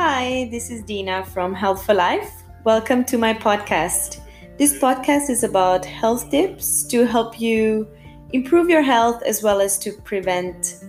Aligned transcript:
Hi, 0.00 0.48
this 0.52 0.70
is 0.70 0.84
Dina 0.84 1.24
from 1.24 1.52
Health 1.52 1.84
for 1.84 1.92
Life. 1.92 2.44
Welcome 2.62 3.04
to 3.06 3.18
my 3.18 3.34
podcast. 3.34 4.20
This 4.56 4.78
podcast 4.78 5.28
is 5.28 5.42
about 5.42 5.84
health 5.84 6.30
tips 6.30 6.84
to 6.84 7.04
help 7.04 7.40
you 7.40 7.88
improve 8.32 8.70
your 8.70 8.80
health 8.80 9.20
as 9.24 9.42
well 9.42 9.60
as 9.60 9.76
to 9.80 9.90
prevent 9.90 10.84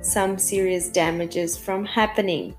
some 0.00 0.38
serious 0.38 0.88
damages 0.90 1.58
from 1.58 1.84
happening. 1.84 2.54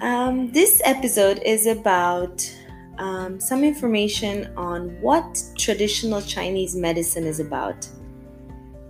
Um, 0.00 0.52
this 0.52 0.80
episode 0.84 1.42
is 1.44 1.66
about 1.66 2.48
um, 2.98 3.40
some 3.40 3.64
information 3.64 4.56
on 4.56 4.90
what 5.00 5.42
traditional 5.58 6.22
Chinese 6.22 6.76
medicine 6.76 7.24
is 7.24 7.40
about. 7.40 7.84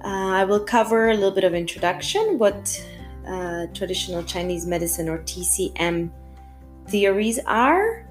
Uh, 0.04 0.36
I 0.36 0.44
will 0.44 0.60
cover 0.60 1.08
a 1.08 1.14
little 1.14 1.30
bit 1.30 1.44
of 1.44 1.54
introduction, 1.54 2.38
what 2.38 2.78
uh, 3.26 3.66
traditional 3.74 4.22
Chinese 4.22 4.66
medicine 4.66 5.08
or 5.08 5.18
TCM 5.18 6.10
theories 6.88 7.38
are, 7.46 8.06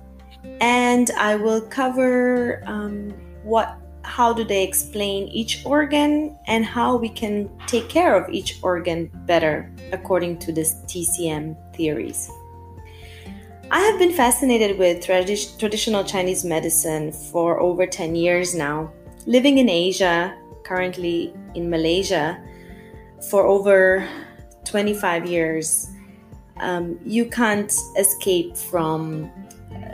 and 0.61 1.11
I 1.17 1.35
will 1.35 1.61
cover 1.61 2.63
um, 2.65 3.11
what 3.43 3.77
how 4.03 4.33
do 4.33 4.43
they 4.43 4.63
explain 4.63 5.27
each 5.29 5.65
organ 5.65 6.37
and 6.47 6.65
how 6.65 6.97
we 6.97 7.09
can 7.09 7.49
take 7.67 7.87
care 7.87 8.15
of 8.15 8.29
each 8.29 8.59
organ 8.61 9.09
better 9.25 9.71
according 9.91 10.37
to 10.39 10.51
this 10.51 10.75
TCM 10.87 11.55
theories. 11.75 12.29
I 13.71 13.79
have 13.79 13.97
been 13.97 14.11
fascinated 14.11 14.77
with 14.77 15.03
tradi- 15.03 15.57
traditional 15.57 16.03
Chinese 16.03 16.43
medicine 16.45 17.11
for 17.11 17.59
over 17.59 17.87
10 17.87 18.13
years 18.13 18.53
now. 18.53 18.91
Living 19.25 19.57
in 19.57 19.69
Asia, 19.69 20.37
currently 20.63 21.33
in 21.55 21.69
Malaysia, 21.69 22.37
for 23.31 23.47
over 23.47 24.07
25 24.73 25.27
years, 25.27 25.91
um, 26.57 26.97
you 27.05 27.29
can't 27.29 27.71
escape 27.95 28.57
from, 28.57 29.31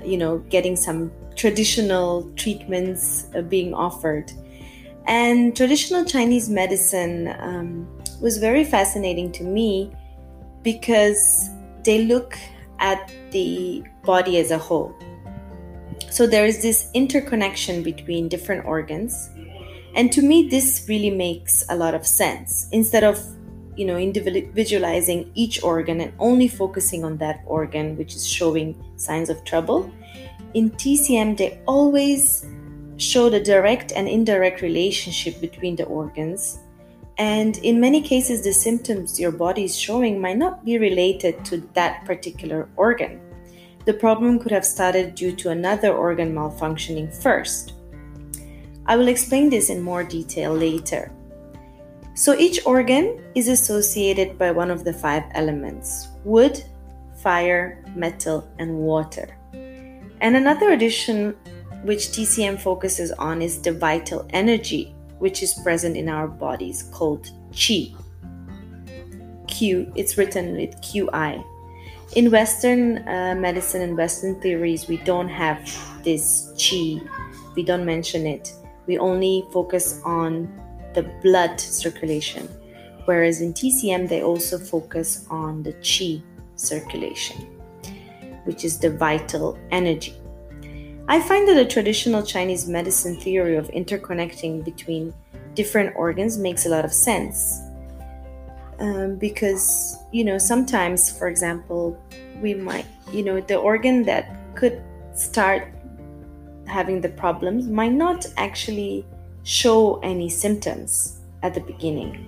you 0.05 0.15
know, 0.15 0.37
getting 0.49 0.77
some 0.77 1.11
traditional 1.35 2.31
treatments 2.37 3.27
uh, 3.35 3.41
being 3.41 3.73
offered. 3.73 4.31
And 5.05 5.53
traditional 5.53 6.05
Chinese 6.05 6.47
medicine 6.49 7.35
um, 7.39 7.89
was 8.21 8.37
very 8.37 8.63
fascinating 8.63 9.33
to 9.33 9.43
me 9.43 9.91
because 10.63 11.49
they 11.83 12.05
look 12.05 12.37
at 12.79 13.11
the 13.31 13.83
body 14.05 14.37
as 14.37 14.51
a 14.51 14.57
whole. 14.57 14.95
So 16.09 16.25
there 16.25 16.45
is 16.45 16.61
this 16.61 16.89
interconnection 16.93 17.83
between 17.83 18.29
different 18.29 18.65
organs. 18.65 19.29
And 19.93 20.09
to 20.13 20.21
me, 20.21 20.47
this 20.47 20.85
really 20.87 21.09
makes 21.09 21.65
a 21.67 21.75
lot 21.75 21.95
of 21.95 22.07
sense. 22.07 22.69
Instead 22.71 23.03
of 23.03 23.19
you 23.79 23.85
know 23.85 23.97
individualizing 23.97 25.31
each 25.35 25.63
organ 25.63 26.01
and 26.01 26.11
only 26.19 26.49
focusing 26.49 27.05
on 27.05 27.17
that 27.17 27.41
organ 27.45 27.95
which 27.95 28.13
is 28.13 28.27
showing 28.27 28.75
signs 28.97 29.29
of 29.29 29.43
trouble. 29.45 29.89
In 30.53 30.71
tcm 30.71 31.37
they 31.37 31.61
always 31.65 32.45
show 32.97 33.29
the 33.29 33.39
direct 33.39 33.93
and 33.93 34.09
indirect 34.09 34.61
relationship 34.61 35.39
between 35.39 35.77
the 35.77 35.85
organs. 35.85 36.59
And 37.17 37.57
in 37.59 37.79
many 37.79 38.01
cases 38.01 38.43
the 38.43 38.51
symptoms 38.51 39.17
your 39.17 39.31
body 39.31 39.63
is 39.63 39.79
showing 39.79 40.19
might 40.19 40.37
not 40.37 40.65
be 40.65 40.77
related 40.77 41.45
to 41.45 41.57
that 41.73 42.03
particular 42.03 42.67
organ. 42.75 43.21
The 43.85 43.93
problem 43.93 44.39
could 44.39 44.51
have 44.51 44.65
started 44.65 45.15
due 45.15 45.33
to 45.37 45.51
another 45.51 45.93
organ 45.93 46.35
malfunctioning 46.35 47.15
first. 47.23 47.73
I 48.85 48.97
will 48.97 49.07
explain 49.07 49.49
this 49.49 49.69
in 49.69 49.81
more 49.81 50.03
detail 50.03 50.53
later 50.53 51.13
so 52.19 52.35
each 52.35 52.59
organ 52.65 53.17
is 53.33 53.47
associated 53.47 54.37
by 54.37 54.51
one 54.51 54.69
of 54.69 54.83
the 54.83 54.91
five 54.91 55.23
elements 55.35 56.09
wood, 56.25 56.61
fire, 57.23 57.81
metal, 57.95 58.45
and 58.59 58.77
water. 58.77 59.37
And 59.53 60.35
another 60.35 60.71
addition 60.71 61.33
which 61.83 62.09
TCM 62.09 62.59
focuses 62.59 63.13
on 63.13 63.41
is 63.41 63.61
the 63.61 63.71
vital 63.71 64.27
energy 64.31 64.93
which 65.19 65.41
is 65.41 65.53
present 65.63 65.95
in 65.95 66.09
our 66.09 66.27
bodies 66.27 66.89
called 66.91 67.31
qi. 67.53 67.95
Q, 69.47 69.89
it's 69.95 70.17
written 70.17 70.57
with 70.57 70.75
QI. 70.81 71.41
In 72.17 72.31
Western 72.31 72.97
uh, 73.07 73.35
medicine 73.39 73.81
and 73.81 73.95
Western 73.95 74.41
theories, 74.41 74.89
we 74.89 74.97
don't 74.97 75.29
have 75.29 75.63
this 76.03 76.51
qi. 76.57 76.99
We 77.55 77.63
don't 77.63 77.85
mention 77.85 78.27
it. 78.27 78.51
We 78.87 78.97
only 78.97 79.45
focus 79.53 80.01
on 80.03 80.51
the 80.93 81.03
blood 81.21 81.59
circulation, 81.59 82.47
whereas 83.05 83.41
in 83.41 83.53
TCM 83.53 84.09
they 84.09 84.23
also 84.23 84.57
focus 84.57 85.25
on 85.29 85.63
the 85.63 85.73
chi 85.73 86.21
circulation, 86.55 87.37
which 88.45 88.65
is 88.65 88.79
the 88.79 88.91
vital 88.91 89.57
energy. 89.71 90.15
I 91.07 91.19
find 91.19 91.47
that 91.47 91.55
the 91.55 91.65
traditional 91.65 92.21
Chinese 92.21 92.67
medicine 92.67 93.15
theory 93.15 93.55
of 93.55 93.67
interconnecting 93.69 94.63
between 94.63 95.13
different 95.55 95.95
organs 95.95 96.37
makes 96.37 96.67
a 96.67 96.69
lot 96.69 96.85
of 96.85 96.93
sense. 96.93 97.61
Um, 98.79 99.15
because, 99.17 99.97
you 100.11 100.23
know, 100.23 100.37
sometimes, 100.37 101.11
for 101.11 101.27
example, 101.27 102.01
we 102.41 102.53
might, 102.53 102.85
you 103.11 103.23
know, 103.23 103.41
the 103.41 103.57
organ 103.57 104.03
that 104.03 104.55
could 104.55 104.81
start 105.13 105.73
having 106.67 107.01
the 107.01 107.09
problems 107.09 107.67
might 107.67 107.91
not 107.91 108.25
actually 108.37 109.05
show 109.49 109.97
any 110.01 110.29
symptoms 110.29 111.21
at 111.41 111.55
the 111.55 111.61
beginning. 111.61 112.23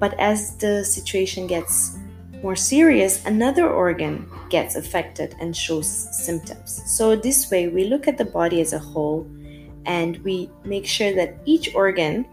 But 0.00 0.18
as 0.18 0.56
the 0.56 0.84
situation 0.84 1.46
gets 1.46 1.96
more 2.42 2.56
serious, 2.56 3.24
another 3.24 3.70
organ 3.70 4.28
gets 4.48 4.74
affected 4.74 5.36
and 5.38 5.56
shows 5.56 5.86
symptoms. 5.86 6.82
So, 6.86 7.14
this 7.14 7.52
way, 7.52 7.68
we 7.68 7.84
look 7.84 8.08
at 8.08 8.18
the 8.18 8.24
body 8.24 8.60
as 8.60 8.72
a 8.72 8.80
whole 8.80 9.30
and 9.86 10.16
we 10.24 10.50
make 10.64 10.86
sure 10.86 11.14
that 11.14 11.38
each 11.44 11.72
organ 11.72 12.26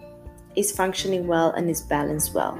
is 0.55 0.71
functioning 0.71 1.27
well 1.27 1.51
and 1.51 1.69
is 1.69 1.81
balanced 1.81 2.33
well. 2.33 2.57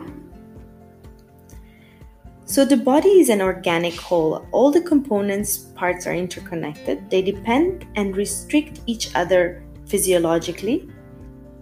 So, 2.46 2.66
the 2.66 2.78
body 2.78 3.18
is 3.18 3.30
an 3.30 3.42
organic 3.42 3.96
whole. 3.96 4.46
All 4.52 4.70
the 4.70 4.82
components, 4.82 5.58
parts 5.74 6.06
are 6.06 6.14
interconnected. 6.14 7.10
They 7.10 7.24
depend 7.24 7.88
and 7.96 8.16
restrict 8.16 8.82
each 8.86 9.16
other 9.16 9.64
physiologically 9.88 10.88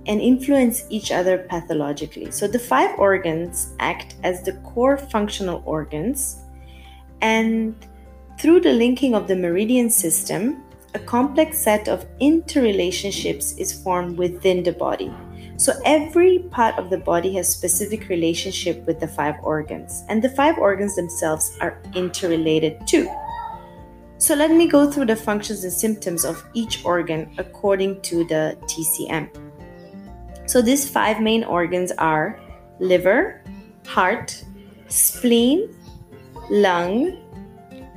and 0.07 0.21
influence 0.21 0.85
each 0.89 1.11
other 1.11 1.39
pathologically. 1.49 2.31
So 2.31 2.47
the 2.47 2.59
five 2.59 2.97
organs 2.99 3.73
act 3.79 4.15
as 4.23 4.43
the 4.43 4.53
core 4.63 4.97
functional 4.97 5.63
organs, 5.65 6.37
and 7.21 7.75
through 8.39 8.61
the 8.61 8.73
linking 8.73 9.15
of 9.15 9.27
the 9.27 9.35
meridian 9.35 9.89
system, 9.89 10.63
a 10.93 10.99
complex 10.99 11.57
set 11.57 11.87
of 11.87 12.05
interrelationships 12.19 13.57
is 13.59 13.73
formed 13.83 14.17
within 14.17 14.63
the 14.63 14.71
body. 14.71 15.13
So 15.57 15.73
every 15.85 16.39
part 16.39 16.77
of 16.77 16.89
the 16.89 16.97
body 16.97 17.33
has 17.35 17.47
specific 17.47 18.09
relationship 18.09 18.85
with 18.85 18.99
the 18.99 19.07
five 19.07 19.35
organs, 19.41 20.03
and 20.09 20.21
the 20.21 20.29
five 20.29 20.57
organs 20.57 20.95
themselves 20.95 21.57
are 21.61 21.81
interrelated 21.93 22.85
too. 22.87 23.09
So 24.17 24.35
let 24.35 24.51
me 24.51 24.67
go 24.67 24.89
through 24.89 25.05
the 25.07 25.15
functions 25.15 25.63
and 25.63 25.73
symptoms 25.73 26.25
of 26.25 26.43
each 26.53 26.83
organ 26.85 27.33
according 27.37 28.01
to 28.03 28.23
the 28.25 28.57
TCM. 28.63 29.44
So 30.45 30.61
these 30.61 30.87
five 30.87 31.21
main 31.21 31.43
organs 31.43 31.91
are 31.97 32.39
liver, 32.79 33.43
heart, 33.85 34.43
spleen, 34.87 35.73
lung, 36.49 37.17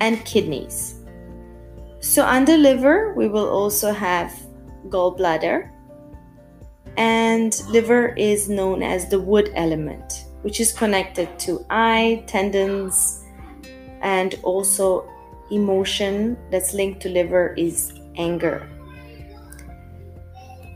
and 0.01 0.25
kidneys. 0.25 0.95
So 2.01 2.25
under 2.25 2.57
liver, 2.57 3.13
we 3.15 3.29
will 3.29 3.49
also 3.49 3.93
have 3.93 4.33
gallbladder. 4.89 5.71
And 6.97 7.61
liver 7.69 8.15
is 8.17 8.49
known 8.49 8.83
as 8.83 9.09
the 9.09 9.21
wood 9.21 9.51
element, 9.55 10.25
which 10.43 10.61
is 10.61 10.73
connected 10.73 11.39
to 11.41 11.65
eye, 11.71 12.25
tendons, 12.27 13.25
and 14.01 14.39
also 14.43 15.09
emotion 15.51 16.37
that's 16.51 16.75
linked 16.75 17.01
to 17.03 17.09
liver 17.09 17.55
is 17.55 17.93
anger. 18.17 18.69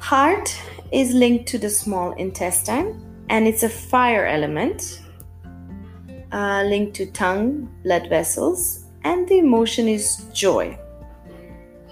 Heart 0.02 0.60
is 0.90 1.14
linked 1.14 1.46
to 1.50 1.58
the 1.58 1.70
small 1.70 2.10
intestine 2.14 3.00
and 3.30 3.46
it's 3.46 3.62
a 3.62 3.68
fire 3.68 4.26
element 4.26 5.00
uh, 6.32 6.64
linked 6.66 6.96
to 6.96 7.06
tongue, 7.12 7.70
blood 7.84 8.08
vessels, 8.08 8.86
and 9.04 9.28
the 9.28 9.38
emotion 9.38 9.86
is 9.86 10.24
joy. 10.32 10.76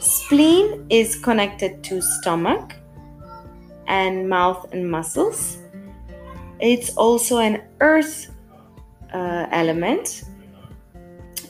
Spleen 0.01 0.87
is 0.91 1.15
connected 1.15 1.85
to 1.85 2.03
stomach 2.03 2.75
and 3.87 4.29
mouth 4.29 4.67
and 4.73 4.91
muscles. 4.91 5.59
It's 6.59 6.91
also 6.97 7.39
an 7.39 7.63
earth 7.79 8.35
uh, 9.15 9.47
element, 9.53 10.25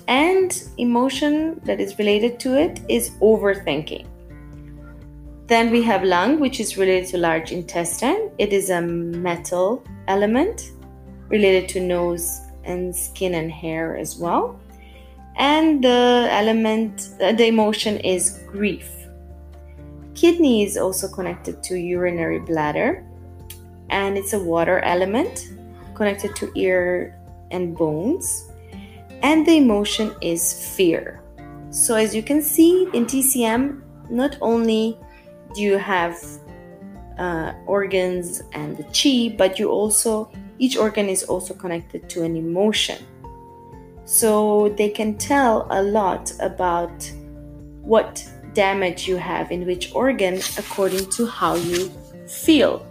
and 0.08 0.62
emotion 0.76 1.58
that 1.64 1.80
is 1.80 1.98
related 1.98 2.38
to 2.40 2.60
it 2.60 2.80
is 2.86 3.10
overthinking. 3.22 4.09
Then 5.50 5.73
we 5.73 5.82
have 5.82 6.05
lung, 6.05 6.38
which 6.38 6.61
is 6.61 6.76
related 6.76 7.08
to 7.08 7.19
large 7.19 7.50
intestine. 7.50 8.31
It 8.38 8.52
is 8.52 8.70
a 8.70 8.81
metal 8.81 9.82
element 10.06 10.70
related 11.26 11.69
to 11.70 11.81
nose 11.81 12.41
and 12.62 12.94
skin 12.94 13.35
and 13.35 13.50
hair 13.50 13.97
as 13.97 14.17
well. 14.17 14.61
And 15.35 15.82
the 15.82 16.29
element, 16.31 17.08
uh, 17.20 17.32
the 17.32 17.47
emotion 17.47 17.99
is 17.99 18.38
grief. 18.47 18.88
Kidney 20.14 20.62
is 20.62 20.76
also 20.76 21.08
connected 21.08 21.64
to 21.64 21.75
urinary 21.75 22.38
bladder 22.38 23.05
and 23.88 24.17
it's 24.17 24.35
a 24.35 24.38
water 24.38 24.79
element 24.85 25.49
connected 25.96 26.37
to 26.37 26.53
ear 26.55 27.19
and 27.50 27.76
bones. 27.76 28.49
And 29.25 29.44
the 29.44 29.56
emotion 29.56 30.14
is 30.20 30.75
fear. 30.76 31.20
So, 31.70 31.96
as 31.96 32.14
you 32.14 32.23
can 32.23 32.41
see 32.41 32.87
in 32.94 33.05
TCM, 33.05 33.82
not 34.11 34.37
only 34.41 34.96
you 35.56 35.79
have 35.79 36.17
uh, 37.19 37.52
organs 37.67 38.43
and 38.52 38.76
the 38.76 38.85
chi, 38.85 39.35
but 39.37 39.58
you 39.58 39.70
also, 39.70 40.31
each 40.58 40.76
organ 40.76 41.08
is 41.08 41.23
also 41.25 41.55
connected 41.55 42.08
to 42.11 42.23
an 42.23 42.37
emotion. 42.37 42.99
So, 44.05 44.70
they 44.76 44.88
can 44.88 45.17
tell 45.19 45.67
a 45.70 45.82
lot 45.82 46.32
about 46.41 47.11
what 47.82 48.25
damage 48.55 49.06
you 49.06 49.17
have 49.17 49.50
in 49.52 49.67
which 49.67 49.94
organ 49.94 50.41
according 50.58 51.11
to 51.11 51.26
how 51.26 51.55
you 51.55 51.91
feel. 52.26 52.87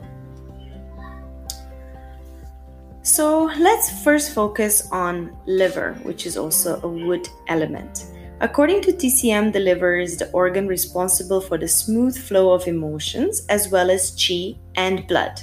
So 3.01 3.45
let's 3.57 4.03
first 4.03 4.33
focus 4.33 4.87
on 4.91 5.35
liver, 5.47 5.93
which 6.03 6.25
is 6.25 6.37
also 6.37 6.79
a 6.83 6.87
wood 6.87 7.27
element. 7.47 8.05
According 8.41 8.81
to 8.83 8.93
TCM, 8.93 9.51
the 9.51 9.59
liver 9.59 9.97
is 9.97 10.15
the 10.15 10.31
organ 10.31 10.65
responsible 10.65 11.41
for 11.41 11.57
the 11.57 11.67
smooth 11.67 12.17
flow 12.17 12.53
of 12.53 12.67
emotions 12.67 13.45
as 13.49 13.67
well 13.67 13.91
as 13.91 14.15
chi 14.15 14.55
and 14.75 15.05
blood. 15.07 15.41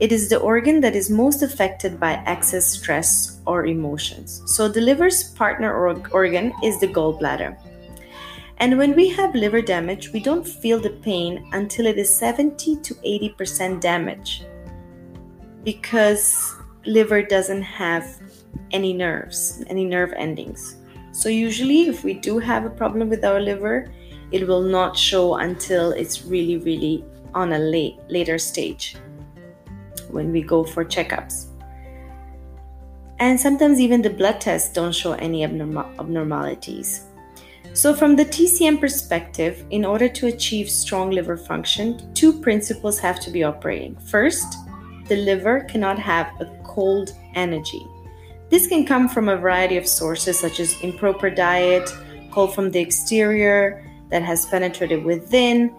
It 0.00 0.10
is 0.10 0.30
the 0.30 0.38
organ 0.38 0.80
that 0.80 0.96
is 0.96 1.10
most 1.10 1.42
affected 1.42 2.00
by 2.00 2.22
excess 2.24 2.66
stress 2.66 3.40
or 3.46 3.66
emotions. 3.66 4.40
So, 4.46 4.68
the 4.68 4.80
liver's 4.80 5.24
partner 5.34 5.74
organ 6.10 6.54
is 6.64 6.80
the 6.80 6.88
gallbladder. 6.88 7.58
And 8.56 8.78
when 8.78 8.96
we 8.96 9.08
have 9.10 9.34
liver 9.34 9.60
damage, 9.60 10.10
we 10.10 10.20
don't 10.20 10.48
feel 10.48 10.80
the 10.80 10.96
pain 11.04 11.46
until 11.52 11.84
it 11.84 11.98
is 11.98 12.12
70 12.14 12.76
to 12.76 12.94
80% 12.94 13.82
damage 13.82 14.44
because 15.62 16.56
liver 16.86 17.22
doesn't 17.22 17.62
have 17.62 18.18
any 18.70 18.94
nerves, 18.94 19.62
any 19.68 19.84
nerve 19.84 20.14
endings. 20.16 20.77
So, 21.18 21.28
usually, 21.28 21.88
if 21.88 22.04
we 22.04 22.14
do 22.14 22.38
have 22.38 22.64
a 22.64 22.70
problem 22.70 23.08
with 23.08 23.24
our 23.24 23.40
liver, 23.40 23.90
it 24.30 24.46
will 24.46 24.62
not 24.62 24.96
show 24.96 25.34
until 25.34 25.90
it's 25.90 26.24
really, 26.24 26.58
really 26.58 27.04
on 27.34 27.54
a 27.54 27.58
late, 27.58 27.98
later 28.08 28.38
stage 28.38 28.94
when 30.12 30.30
we 30.30 30.42
go 30.42 30.62
for 30.62 30.84
checkups. 30.84 31.46
And 33.18 33.40
sometimes 33.40 33.80
even 33.80 34.00
the 34.00 34.10
blood 34.10 34.40
tests 34.40 34.72
don't 34.72 34.94
show 34.94 35.14
any 35.14 35.42
abnormal- 35.42 35.90
abnormalities. 35.98 37.06
So, 37.72 37.94
from 37.94 38.14
the 38.14 38.24
TCM 38.24 38.78
perspective, 38.78 39.64
in 39.70 39.84
order 39.84 40.08
to 40.08 40.28
achieve 40.28 40.70
strong 40.70 41.10
liver 41.10 41.36
function, 41.36 42.14
two 42.14 42.32
principles 42.32 43.00
have 43.00 43.18
to 43.22 43.32
be 43.32 43.42
operating. 43.42 43.96
First, 44.06 44.46
the 45.08 45.16
liver 45.16 45.66
cannot 45.68 45.98
have 45.98 46.28
a 46.40 46.46
cold 46.62 47.10
energy. 47.34 47.84
This 48.50 48.66
can 48.66 48.86
come 48.86 49.08
from 49.08 49.28
a 49.28 49.36
variety 49.36 49.76
of 49.76 49.86
sources, 49.86 50.38
such 50.38 50.58
as 50.58 50.80
improper 50.80 51.28
diet, 51.28 51.90
cold 52.30 52.54
from 52.54 52.70
the 52.70 52.80
exterior 52.80 53.84
that 54.10 54.22
has 54.22 54.46
penetrated 54.46 55.04
within, 55.04 55.74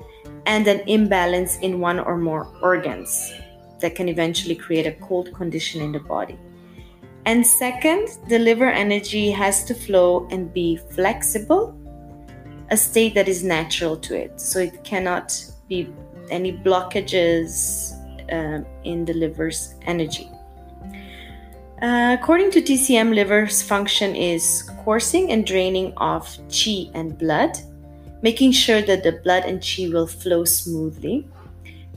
and 0.45 0.67
an 0.67 0.81
imbalance 0.87 1.57
in 1.59 1.79
one 1.79 1.99
or 1.99 2.17
more 2.17 2.47
organs 2.61 3.33
that 3.79 3.95
can 3.95 4.07
eventually 4.07 4.55
create 4.55 4.85
a 4.85 4.91
cold 4.93 5.33
condition 5.33 5.81
in 5.81 5.91
the 5.91 5.99
body. 5.99 6.37
And 7.25 7.45
second, 7.45 8.17
the 8.27 8.39
liver 8.39 8.69
energy 8.69 9.31
has 9.31 9.63
to 9.65 9.73
flow 9.73 10.27
and 10.31 10.53
be 10.53 10.77
flexible, 10.77 11.75
a 12.69 12.77
state 12.77 13.15
that 13.15 13.27
is 13.27 13.43
natural 13.43 13.97
to 13.97 14.15
it. 14.15 14.39
So 14.39 14.59
it 14.59 14.83
cannot 14.83 15.33
be 15.67 15.91
any 16.29 16.53
blockages 16.53 17.93
uh, 18.31 18.63
in 18.83 19.05
the 19.05 19.13
liver's 19.13 19.75
energy. 19.83 20.29
Uh, 21.81 22.17
according 22.19 22.51
to 22.51 22.61
TCM, 22.61 23.15
liver's 23.15 23.61
function 23.61 24.13
is 24.13 24.69
coursing 24.83 25.31
and 25.31 25.45
draining 25.45 25.93
of 25.95 26.27
chi 26.51 26.91
and 26.93 27.17
blood, 27.17 27.57
making 28.21 28.51
sure 28.51 28.81
that 28.81 29.01
the 29.01 29.13
blood 29.23 29.43
and 29.45 29.63
chi 29.63 29.87
will 29.87 30.05
flow 30.05 30.43
smoothly. 30.43 31.25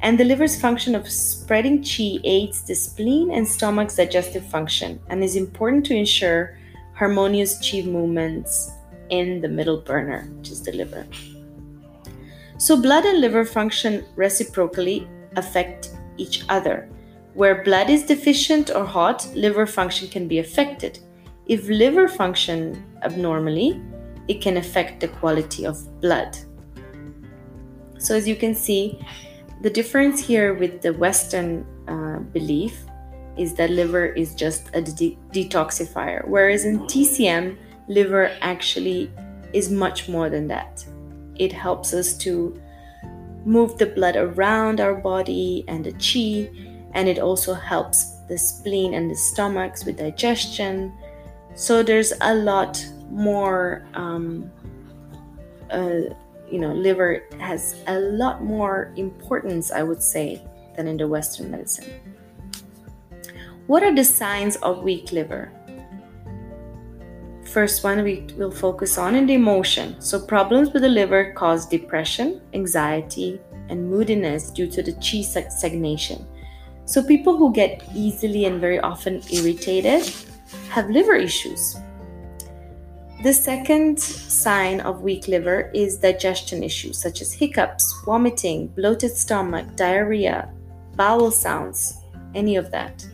And 0.01 0.19
the 0.19 0.25
liver's 0.25 0.61
function 0.61 0.95
of 0.95 1.11
spreading 1.11 1.83
chi 1.83 2.19
aids 2.23 2.63
the 2.63 2.77
spleen 2.77 3.33
and 3.33 3.47
stomach's 3.47 3.97
digestive 3.97 4.47
function 4.47 5.01
and 5.09 5.25
is 5.25 5.35
important 5.35 5.85
to 5.87 5.97
ensure 5.97 6.57
harmonious 6.95 7.59
chi 7.59 7.83
movements 7.83 8.71
in 9.11 9.41
the 9.41 9.49
middle 9.49 9.81
burner, 9.81 10.31
which 10.39 10.51
is 10.51 10.63
the 10.63 10.73
liver. 10.73 11.09
So, 12.57 12.81
blood 12.81 13.05
and 13.05 13.21
liver 13.21 13.45
function 13.45 14.05
reciprocally 14.15 15.09
affect 15.35 15.91
each 16.19 16.45
other. 16.49 16.89
Where 17.35 17.63
blood 17.65 17.89
is 17.89 18.05
deficient 18.05 18.71
or 18.71 18.85
hot, 18.85 19.27
liver 19.35 19.67
function 19.67 20.09
can 20.09 20.29
be 20.29 20.39
affected. 20.39 20.99
If 21.47 21.69
liver 21.69 22.09
function 22.09 22.85
abnormally, 23.03 23.81
it 24.29 24.41
can 24.41 24.59
affect 24.59 25.01
the 25.01 25.09
quality 25.09 25.65
of 25.65 26.01
blood. 26.01 26.37
So, 27.99 28.15
as 28.15 28.29
you 28.29 28.37
can 28.37 28.55
see, 28.55 28.99
the 29.63 29.71
difference 29.71 30.21
here 30.21 30.55
with 30.55 30.83
the 30.83 30.93
Western 30.93 31.65
uh, 31.89 32.19
belief 32.33 32.85
is 33.37 33.55
that 33.55 33.71
liver 33.71 34.07
is 34.07 34.35
just 34.35 34.69
a 34.75 34.83
de- 34.83 35.19
detoxifier, 35.33 36.27
whereas 36.29 36.65
in 36.65 36.81
TCM, 36.81 37.57
liver 37.89 38.31
actually 38.41 39.11
is 39.53 39.71
much 39.71 40.09
more 40.09 40.29
than 40.29 40.47
that. 40.49 40.85
It 41.37 41.53
helps 41.53 41.95
us 41.95 42.17
to 42.19 42.61
move 43.45 43.79
the 43.79 43.87
blood 43.87 44.17
around 44.17 44.81
our 44.81 44.95
body 44.95 45.65
and 45.67 45.85
the 45.85 45.93
chi 45.93 46.51
and 46.95 47.09
it 47.09 47.19
also 47.19 47.55
helps 47.55 48.17
the 48.29 48.39
spleen 48.39 48.95
and 48.95 49.11
the 49.11 49.15
stomachs 49.15 49.85
with 49.85 49.99
digestion. 49.99 50.93
So 51.55 51.83
there's 51.83 52.13
a 52.21 52.35
lot 52.35 52.85
more, 53.11 53.87
um, 53.95 54.51
uh, 55.71 56.15
you 56.51 56.59
know, 56.59 56.73
liver 56.73 57.25
has 57.39 57.77
a 57.87 57.99
lot 57.99 58.43
more 58.43 58.93
importance, 58.97 59.71
I 59.71 59.83
would 59.83 60.03
say, 60.03 60.43
than 60.77 60.87
in 60.87 60.97
the 60.97 61.09
Western 61.09 61.51
medicine. 61.51 61.91
What 63.67 63.83
are 63.83 63.95
the 63.95 64.05
signs 64.05 64.57
of 64.57 64.83
weak 64.83 65.13
liver? 65.13 65.53
First 67.45 67.85
one 67.85 68.03
we 68.03 68.27
will 68.37 68.51
focus 68.51 68.97
on 68.97 69.15
in 69.15 69.27
the 69.27 69.35
emotion. 69.35 70.01
So 70.01 70.19
problems 70.19 70.73
with 70.73 70.83
the 70.83 70.89
liver 70.89 71.33
cause 71.33 71.67
depression, 71.67 72.41
anxiety, 72.55 73.41
and 73.69 73.91
moodiness 73.91 74.51
due 74.51 74.67
to 74.69 74.83
the 74.83 74.93
chi 74.95 75.21
stagnation. 75.21 76.27
So, 76.85 77.03
people 77.03 77.37
who 77.37 77.53
get 77.53 77.83
easily 77.95 78.45
and 78.45 78.61
very 78.61 78.81
often 78.81 79.23
irritated 79.31 80.13
have 80.69 80.91
liver 80.91 81.15
issues. 81.15 81.77
The 83.23 83.33
second 83.33 84.01
sign 84.01 84.81
of 84.81 85.03
weak 85.03 85.29
liver 85.29 85.71
is 85.73 85.97
digestion 85.97 86.65
issues 86.65 87.01
such 87.01 87.23
as 87.23 87.33
hiccups, 87.33 87.95
vomiting, 88.05 88.67
bloated 88.67 89.13
stomach, 89.13 89.77
diarrhea, 89.77 90.53
bowel 90.97 91.31
sounds, 91.31 92.01
any 92.35 92.57
of 92.57 92.73
that. 92.73 93.07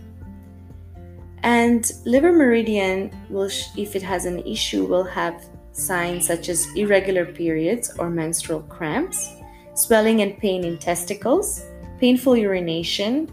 And 1.42 1.92
liver 2.06 2.32
meridian 2.32 3.10
will, 3.28 3.50
if 3.76 3.94
it 3.94 4.02
has 4.02 4.24
an 4.24 4.38
issue, 4.46 4.86
will 4.86 5.04
have 5.04 5.44
signs 5.72 6.26
such 6.26 6.48
as 6.48 6.66
irregular 6.74 7.26
periods 7.26 7.92
or 7.98 8.08
menstrual 8.08 8.62
cramps, 8.62 9.34
swelling 9.74 10.22
and 10.22 10.38
pain 10.38 10.64
in 10.64 10.78
testicles, 10.78 11.64
painful 12.00 12.36
urination, 12.36 13.30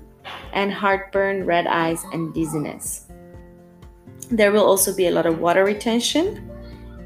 and 0.53 0.71
heartburn, 0.71 1.45
red 1.45 1.67
eyes, 1.67 2.03
and 2.13 2.33
dizziness. 2.33 3.07
There 4.29 4.51
will 4.51 4.65
also 4.65 4.95
be 4.95 5.07
a 5.07 5.11
lot 5.11 5.25
of 5.25 5.39
water 5.39 5.63
retention, 5.63 6.49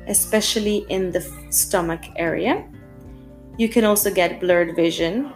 especially 0.08 0.86
in 0.90 1.12
the 1.12 1.22
stomach 1.50 2.02
area. 2.16 2.66
You 3.58 3.68
can 3.68 3.84
also 3.84 4.14
get 4.14 4.40
blurred 4.40 4.76
vision 4.76 5.34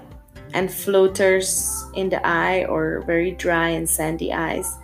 and 0.53 0.71
floaters 0.71 1.85
in 1.95 2.09
the 2.09 2.25
eye 2.25 2.65
or 2.65 3.03
very 3.05 3.31
dry 3.31 3.69
and 3.69 3.89
sandy 3.89 4.31
eyes. 4.31 4.77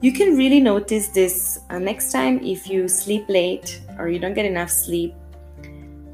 You 0.00 0.12
can 0.12 0.34
really 0.34 0.60
notice 0.60 1.08
this 1.08 1.60
uh, 1.68 1.78
next 1.78 2.10
time 2.10 2.40
if 2.42 2.70
you 2.70 2.88
sleep 2.88 3.28
late 3.28 3.82
or 3.98 4.08
you 4.08 4.18
don't 4.18 4.32
get 4.32 4.46
enough 4.46 4.70
sleep. 4.70 5.14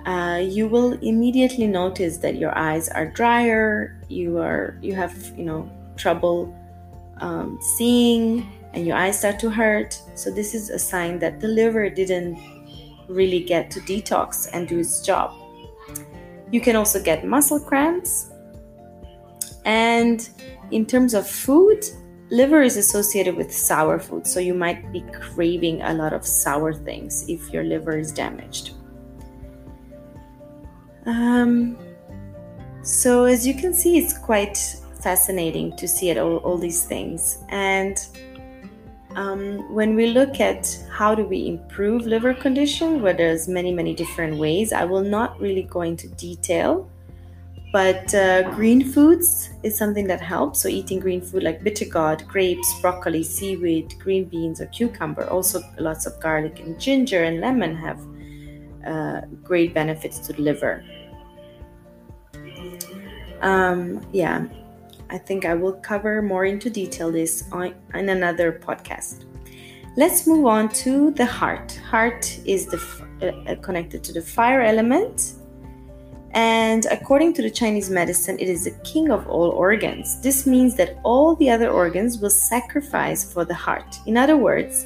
Uh, 0.05 0.41
you 0.43 0.67
will 0.67 0.93
immediately 1.03 1.67
notice 1.67 2.19
that 2.19 2.37
your 2.37 2.57
eyes 2.59 2.89
are 2.89 3.07
drier. 3.07 4.01
You 4.09 4.39
are 4.39 4.79
you 4.83 4.95
have 4.95 5.15
you 5.37 5.45
know 5.45 5.71
trouble 5.97 6.55
um, 7.19 7.59
seeing 7.61 8.53
and 8.73 8.87
your 8.87 8.97
eyes 8.97 9.19
start 9.19 9.39
to 9.41 9.51
hurt. 9.51 10.01
So, 10.15 10.31
this 10.31 10.55
is 10.55 10.71
a 10.71 10.79
sign 10.79 11.19
that 11.21 11.41
the 11.41 11.49
liver 11.49 11.89
didn't 11.89 12.39
really 13.09 13.43
get 13.43 13.71
to 13.73 13.81
detox 13.81 14.49
and 14.53 14.69
do 14.69 14.81
its 14.81 15.01
job. 15.01 15.35
You 16.51 16.61
can 16.61 16.77
also 16.77 17.03
get 17.03 17.25
muscle 17.27 17.59
cramps. 17.59 18.31
And 19.65 20.29
in 20.71 20.87
terms 20.87 21.15
of 21.15 21.29
food, 21.29 21.85
liver 22.31 22.63
is 22.63 22.77
associated 22.77 23.35
with 23.35 23.53
sour 23.53 23.99
food, 23.99 24.27
so 24.27 24.41
you 24.41 24.55
might 24.55 24.93
be 24.93 25.01
craving 25.13 25.83
a 25.83 25.95
lot 25.95 26.13
of 26.13 26.27
sour 26.27 26.73
things 26.73 27.25
if 27.29 27.51
your 27.53 27.65
liver 27.65 27.99
is 27.99 28.13
damaged. 28.13 28.73
Um, 31.07 31.79
so, 32.83 33.25
as 33.25 33.47
you 33.47 33.55
can 33.55 33.73
see, 33.73 33.97
it's 33.99 34.17
quite 34.17 34.77
fascinating 35.09 35.77
to 35.77 35.87
see 35.87 36.11
it 36.11 36.19
all, 36.19 36.39
all 36.39 36.59
these 36.59 36.83
things. 36.85 37.39
And 37.49 37.97
um, 39.15 39.41
when 39.79 39.95
we 39.95 40.07
look 40.09 40.41
at 40.41 40.63
how 40.91 41.15
do 41.15 41.25
we 41.25 41.47
improve 41.55 42.07
liver 42.07 42.35
condition, 42.35 43.03
where 43.03 43.15
there's 43.15 43.49
many, 43.49 43.73
many 43.73 43.95
different 43.95 44.37
ways, 44.37 44.73
I 44.73 44.85
will 44.85 45.07
not 45.17 45.41
really 45.41 45.63
go 45.63 45.83
into 45.83 46.09
detail 46.27 46.91
but 47.73 48.15
uh, 48.15 48.51
green 48.55 48.91
foods 48.91 49.51
is 49.63 49.77
something 49.77 50.07
that 50.07 50.21
helps. 50.21 50.63
So 50.63 50.69
eating 50.69 50.99
green 50.99 51.21
food 51.21 51.43
like 51.43 51.63
bitter 51.63 51.85
gourd, 51.85 52.27
grapes, 52.27 52.81
broccoli, 52.81 53.23
seaweed, 53.23 53.99
green 53.99 54.25
beans, 54.25 54.63
or 54.63 54.67
cucumber. 54.67 55.29
Also, 55.29 55.61
lots 55.79 56.07
of 56.07 56.19
garlic 56.19 56.61
and 56.61 56.81
ginger 56.81 57.25
and 57.25 57.41
lemon 57.41 57.77
have 57.77 58.01
uh, 58.87 59.21
great 59.43 59.75
benefits 59.75 60.19
to 60.21 60.33
the 60.33 60.41
liver. 60.41 60.83
Um, 63.43 64.01
yeah, 64.11 64.47
I 65.11 65.19
think 65.19 65.45
I 65.45 65.55
will 65.55 65.75
cover 65.75 66.23
more 66.23 66.45
into 66.45 66.71
detail 66.71 67.11
this 67.13 67.45
on, 67.53 67.75
in 67.95 68.09
another 68.09 68.53
podcast. 68.53 69.25
Let's 69.97 70.27
move 70.27 70.47
on 70.47 70.69
to 70.85 71.11
the 71.13 71.25
heart. 71.25 71.81
Heart 71.89 72.41
is 72.45 72.67
the, 72.67 72.81
uh, 73.23 73.55
connected 73.63 74.05
to 74.05 74.13
the 74.13 74.23
fire 74.23 74.61
element 74.61 75.37
and 76.37 76.85
according 76.91 77.33
to 77.35 77.43
the 77.43 77.51
Chinese 77.51 77.89
medicine, 77.89 78.39
it 78.39 78.51
is 78.51 78.65
the 78.65 78.73
king 78.85 79.11
of 79.11 79.27
all 79.27 79.49
organs. 79.49 80.21
This 80.21 80.47
means 80.47 80.77
that 80.77 80.99
all 81.03 81.35
the 81.35 81.49
other 81.49 81.71
organs 81.71 82.19
will 82.19 82.29
sacrifice 82.29 83.25
for 83.25 83.47
the 83.47 83.55
heart. 83.55 83.99
In 84.05 84.19
other 84.19 84.37
words, 84.37 84.85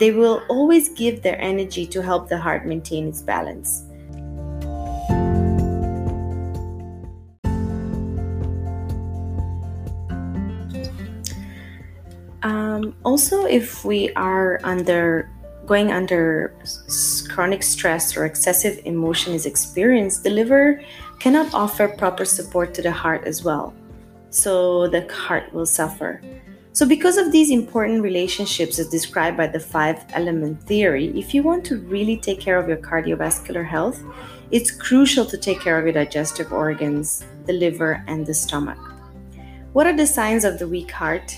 they 0.00 0.10
will 0.10 0.42
always 0.48 0.88
give 0.88 1.22
their 1.22 1.40
energy 1.40 1.86
to 1.86 2.02
help 2.02 2.28
the 2.28 2.36
heart 2.36 2.66
maintain 2.66 3.06
its 3.06 3.22
balance. 3.22 3.84
Also, 13.04 13.44
if 13.46 13.84
we 13.84 14.12
are 14.14 14.60
under 14.64 15.30
going 15.66 15.92
under 15.92 16.54
chronic 17.28 17.62
stress 17.62 18.16
or 18.16 18.24
excessive 18.24 18.80
emotion 18.84 19.32
is 19.32 19.46
experienced, 19.46 20.24
the 20.24 20.30
liver 20.30 20.82
cannot 21.18 21.54
offer 21.54 21.88
proper 21.88 22.24
support 22.24 22.74
to 22.74 22.82
the 22.82 22.90
heart 22.90 23.24
as 23.24 23.44
well. 23.44 23.72
So 24.30 24.88
the 24.88 25.06
heart 25.12 25.52
will 25.52 25.66
suffer. 25.66 26.20
So, 26.74 26.86
because 26.86 27.18
of 27.18 27.32
these 27.32 27.50
important 27.50 28.02
relationships 28.02 28.78
as 28.78 28.88
described 28.88 29.36
by 29.36 29.46
the 29.46 29.60
five 29.60 30.04
element 30.14 30.62
theory, 30.62 31.08
if 31.18 31.34
you 31.34 31.42
want 31.42 31.66
to 31.66 31.76
really 31.76 32.16
take 32.16 32.40
care 32.40 32.58
of 32.58 32.66
your 32.66 32.78
cardiovascular 32.78 33.66
health, 33.66 34.02
it's 34.50 34.70
crucial 34.70 35.26
to 35.26 35.36
take 35.36 35.60
care 35.60 35.78
of 35.78 35.84
your 35.84 35.92
digestive 35.92 36.50
organs, 36.50 37.26
the 37.46 37.52
liver, 37.52 38.02
and 38.06 38.26
the 38.26 38.32
stomach. 38.32 38.78
What 39.74 39.86
are 39.86 39.96
the 39.96 40.06
signs 40.06 40.44
of 40.44 40.58
the 40.58 40.68
weak 40.68 40.90
heart? 40.90 41.36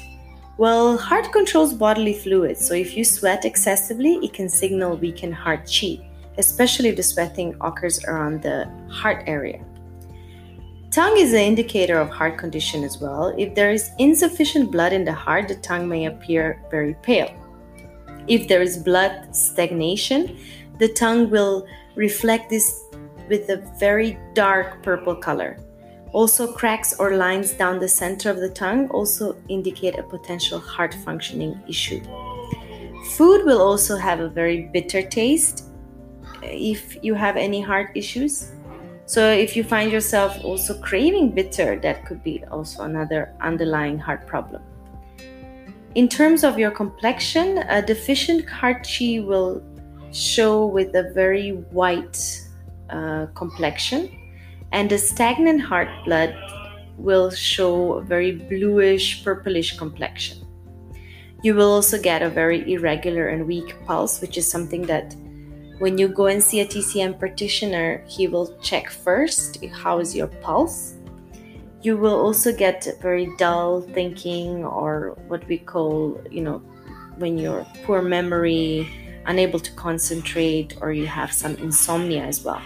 Well, 0.57 0.97
heart 0.97 1.33
controls 1.33 1.75
bodily 1.75 2.13
fluids, 2.13 2.65
so 2.65 2.75
if 2.75 2.97
you 2.97 3.03
sweat 3.05 3.45
excessively, 3.45 4.21
it 4.23 4.33
can 4.33 4.49
signal 4.49 4.97
weakened 4.97 5.35
heart 5.35 5.69
chi, 5.69 5.99
especially 6.39 6.91
if 6.91 6.97
the 6.97 7.03
sweating 7.03 7.57
occurs 7.61 8.05
around 8.05 8.43
the 8.43 8.71
heart 8.89 9.25
area. 9.27 9.65
Tongue 10.93 11.17
is 11.19 11.33
an 11.33 11.41
indicator 11.41 11.99
of 11.99 12.09
heart 12.09 12.39
condition 12.39 12.85
as 12.85 12.99
well. 12.99 13.35
If 13.37 13.57
there 13.57 13.73
is 13.73 13.91
insufficient 13.99 14.71
blood 14.71 14.93
in 14.93 15.05
the 15.05 15.13
heart, 15.13 15.49
the 15.49 15.57
tongue 15.57 15.89
may 15.89 16.07
appear 16.07 16.63
very 16.71 16.95
pale. 17.03 17.35
If 18.29 18.47
there 18.47 18.63
is 18.63 18.79
blood 18.79 19.35
stagnation, 19.35 20.39
the 20.79 20.87
tongue 20.87 21.31
will 21.31 21.67
reflect 21.97 22.49
this 22.49 22.81
with 23.29 23.51
a 23.51 23.57
very 23.81 24.17
dark 24.35 24.85
purple 24.85 25.17
color. 25.17 25.59
Also, 26.15 26.47
cracks 26.47 26.95
or 27.01 27.17
lines 27.17 27.55
down 27.55 27.81
the 27.81 27.89
center 27.89 28.31
of 28.31 28.37
the 28.37 28.49
tongue 28.49 28.89
also 28.91 29.35
indicate 29.49 29.99
a 29.99 30.03
potential 30.05 30.61
heart 30.61 30.95
functioning 31.05 31.61
issue. 31.67 32.01
Food 33.17 33.45
will 33.45 33.61
also 33.61 33.97
have 33.97 34.21
a 34.21 34.29
very 34.29 34.71
bitter 34.73 35.03
taste 35.03 35.65
if 36.41 36.97
you 37.03 37.15
have 37.15 37.37
any 37.37 37.61
heart 37.61 37.91
issues. 37.97 38.53
So, 39.07 39.29
if 39.33 39.57
you 39.57 39.65
find 39.65 39.91
yourself 39.91 40.39
also 40.45 40.81
craving 40.81 41.33
bitter, 41.33 41.81
that 41.81 42.07
could 42.07 42.23
be 42.23 42.45
also 42.45 42.85
another 42.85 43.35
underlying 43.41 43.99
heart 43.99 44.25
problem. 44.29 44.63
In 45.97 46.09
terms 46.09 46.45
of 46.45 46.61
your 46.61 46.71
complexion, 46.71 47.59
a 47.59 47.83
deficient 47.83 48.49
heart 48.49 48.87
chi 48.87 49.19
will 49.19 49.65
show 50.13 50.65
with 50.65 50.95
a 50.95 51.13
very 51.13 51.51
white 51.73 52.41
uh, 52.89 53.27
complexion 53.35 54.17
and 54.75 54.91
the 54.91 54.99
stagnant 54.99 55.61
heart 55.61 55.89
blood 56.05 56.35
will 56.99 57.31
show 57.31 57.95
a 57.95 58.03
very 58.03 58.33
bluish 58.33 59.23
purplish 59.23 59.79
complexion. 59.79 60.39
You 61.45 61.55
will 61.55 61.71
also 61.71 62.01
get 62.01 62.23
a 62.23 62.29
very 62.29 62.73
irregular 62.73 63.29
and 63.29 63.47
weak 63.47 63.77
pulse, 63.87 64.21
which 64.21 64.37
is 64.37 64.51
something 64.51 64.83
that 64.83 65.15
when 65.79 65.97
you 65.97 66.09
go 66.09 66.27
and 66.27 66.43
see 66.43 66.61
a 66.61 66.67
TCM 66.67 67.21
practitioner, 67.21 68.03
he 68.09 68.27
will 68.27 68.59
check 68.63 68.91
first 68.91 69.65
how 69.67 70.01
is 70.01 70.15
your 70.15 70.27
pulse. 70.27 70.95
You 71.83 71.97
will 71.97 72.19
also 72.19 72.53
get 72.53 72.89
very 73.01 73.31
dull 73.39 73.81
thinking 73.81 74.65
or 74.65 75.17
what 75.29 75.47
we 75.47 75.59
call, 75.59 76.21
you 76.31 76.43
know, 76.43 76.59
when 77.19 77.39
you're 77.39 77.65
poor 77.85 78.03
memory, 78.03 78.89
unable 79.27 79.61
to 79.61 79.73
concentrate, 79.75 80.77
or 80.81 80.93
you 80.93 81.07
have 81.07 81.33
some 81.33 81.55
insomnia 81.57 82.25
as 82.25 82.43
well. 82.43 82.63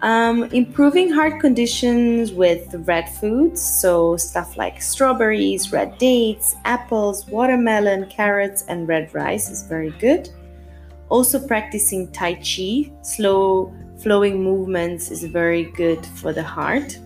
Um, 0.00 0.44
improving 0.52 1.10
heart 1.10 1.40
conditions 1.40 2.30
with 2.30 2.72
red 2.86 3.08
foods, 3.08 3.60
so 3.60 4.16
stuff 4.16 4.56
like 4.56 4.80
strawberries, 4.80 5.72
red 5.72 5.98
dates, 5.98 6.54
apples, 6.64 7.26
watermelon, 7.26 8.08
carrots, 8.08 8.62
and 8.68 8.86
red 8.86 9.12
rice 9.12 9.50
is 9.50 9.64
very 9.64 9.90
good. 9.98 10.30
Also, 11.08 11.44
practicing 11.44 12.12
Tai 12.12 12.34
Chi, 12.34 12.92
slow 13.02 13.74
flowing 14.00 14.44
movements, 14.44 15.10
is 15.10 15.24
very 15.24 15.64
good 15.64 16.06
for 16.06 16.32
the 16.32 16.44
heart. 16.44 16.96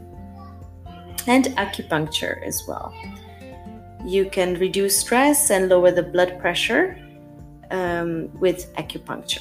And 1.26 1.46
acupuncture 1.56 2.44
as 2.44 2.62
well. 2.68 2.92
You 4.04 4.28
can 4.28 4.54
reduce 4.58 4.98
stress 4.98 5.50
and 5.50 5.68
lower 5.68 5.92
the 5.92 6.02
blood 6.02 6.38
pressure 6.40 6.98
um, 7.70 8.28
with 8.38 8.74
acupuncture. 8.74 9.40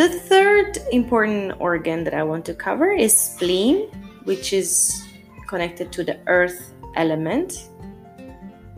The 0.00 0.08
third 0.08 0.78
important 0.92 1.60
organ 1.60 2.04
that 2.04 2.14
I 2.14 2.22
want 2.22 2.46
to 2.46 2.54
cover 2.54 2.90
is 2.90 3.14
spleen, 3.14 3.90
which 4.24 4.54
is 4.54 5.06
connected 5.46 5.92
to 5.92 6.02
the 6.02 6.18
earth 6.26 6.72
element. 6.96 7.68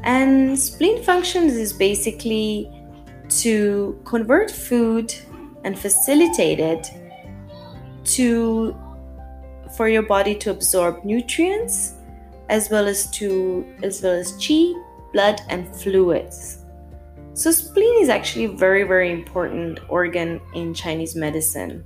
And 0.03 0.59
spleen 0.59 1.01
functions 1.05 1.53
is 1.53 1.73
basically 1.73 2.69
to 3.43 4.01
convert 4.05 4.51
food 4.51 5.15
and 5.63 5.79
facilitate 5.79 6.59
it 6.59 6.91
to 8.17 8.77
for 9.77 9.87
your 9.87 10.03
body 10.03 10.35
to 10.35 10.51
absorb 10.51 11.05
nutrients 11.05 11.93
as 12.49 12.69
well 12.69 12.89
as 12.89 13.09
to 13.13 13.65
as 13.85 14.03
well 14.03 14.15
as 14.15 14.33
chi, 14.45 14.73
blood 15.13 15.41
and 15.49 15.73
fluids. 15.77 16.62
So, 17.35 17.51
spleen 17.51 18.03
is 18.03 18.11
actually 18.11 18.45
a 18.45 18.53
very, 18.53 18.83
very 18.83 19.11
important 19.11 19.81
organ 19.89 20.41
in 20.55 20.75
Chinese 20.75 21.17
medicine. 21.17 21.83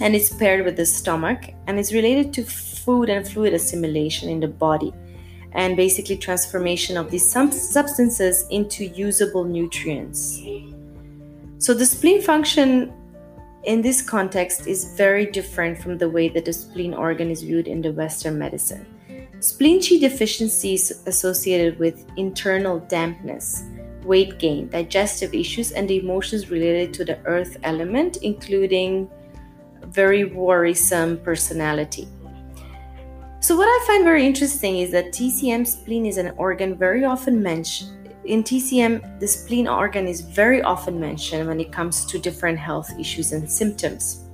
And 0.00 0.16
it's 0.16 0.34
paired 0.34 0.64
with 0.64 0.76
the 0.76 0.86
stomach 0.86 1.50
and 1.68 1.78
it's 1.78 1.92
related 1.92 2.32
to 2.34 2.44
food 2.44 3.08
and 3.08 3.26
fluid 3.26 3.54
assimilation 3.54 4.28
in 4.28 4.40
the 4.40 4.48
body 4.48 4.92
and 5.52 5.76
basically 5.76 6.16
transformation 6.16 6.96
of 6.96 7.10
these 7.10 7.30
substances 7.30 8.44
into 8.50 8.86
usable 8.86 9.44
nutrients. 9.44 10.42
So, 11.58 11.72
the 11.72 11.86
spleen 11.86 12.20
function 12.20 12.92
in 13.62 13.80
this 13.80 14.02
context 14.02 14.66
is 14.66 14.96
very 14.96 15.26
different 15.26 15.78
from 15.78 15.98
the 15.98 16.10
way 16.10 16.28
that 16.30 16.46
the 16.46 16.52
spleen 16.52 16.94
organ 16.94 17.30
is 17.30 17.42
viewed 17.42 17.68
in 17.68 17.80
the 17.80 17.92
Western 17.92 18.40
medicine. 18.40 18.84
Spleen 19.38 19.80
chi 19.80 19.98
deficiency 19.98 20.74
is 20.74 21.02
associated 21.06 21.78
with 21.78 22.04
internal 22.16 22.80
dampness 22.80 23.64
weight 24.04 24.38
gain, 24.38 24.68
digestive 24.68 25.34
issues, 25.34 25.72
and 25.72 25.88
the 25.88 25.98
emotions 25.98 26.50
related 26.50 26.92
to 26.94 27.04
the 27.04 27.18
earth 27.24 27.56
element, 27.62 28.18
including 28.18 29.10
very 29.86 30.24
worrisome 30.24 31.18
personality. 31.18 32.08
So, 33.40 33.56
what 33.56 33.66
I 33.66 33.86
find 33.86 34.04
very 34.04 34.24
interesting 34.24 34.78
is 34.78 34.92
that 34.92 35.12
TCM 35.12 35.66
spleen 35.66 36.06
is 36.06 36.16
an 36.16 36.32
organ 36.36 36.76
very 36.76 37.04
often 37.04 37.42
mentioned. 37.42 38.14
In 38.24 38.44
TCM, 38.44 39.18
the 39.18 39.26
spleen 39.26 39.66
organ 39.66 40.06
is 40.06 40.20
very 40.20 40.62
often 40.62 41.00
mentioned 41.00 41.48
when 41.48 41.58
it 41.58 41.72
comes 41.72 42.04
to 42.06 42.20
different 42.20 42.58
health 42.58 42.88
issues 43.00 43.32
and 43.32 43.50
symptoms. 43.50 44.28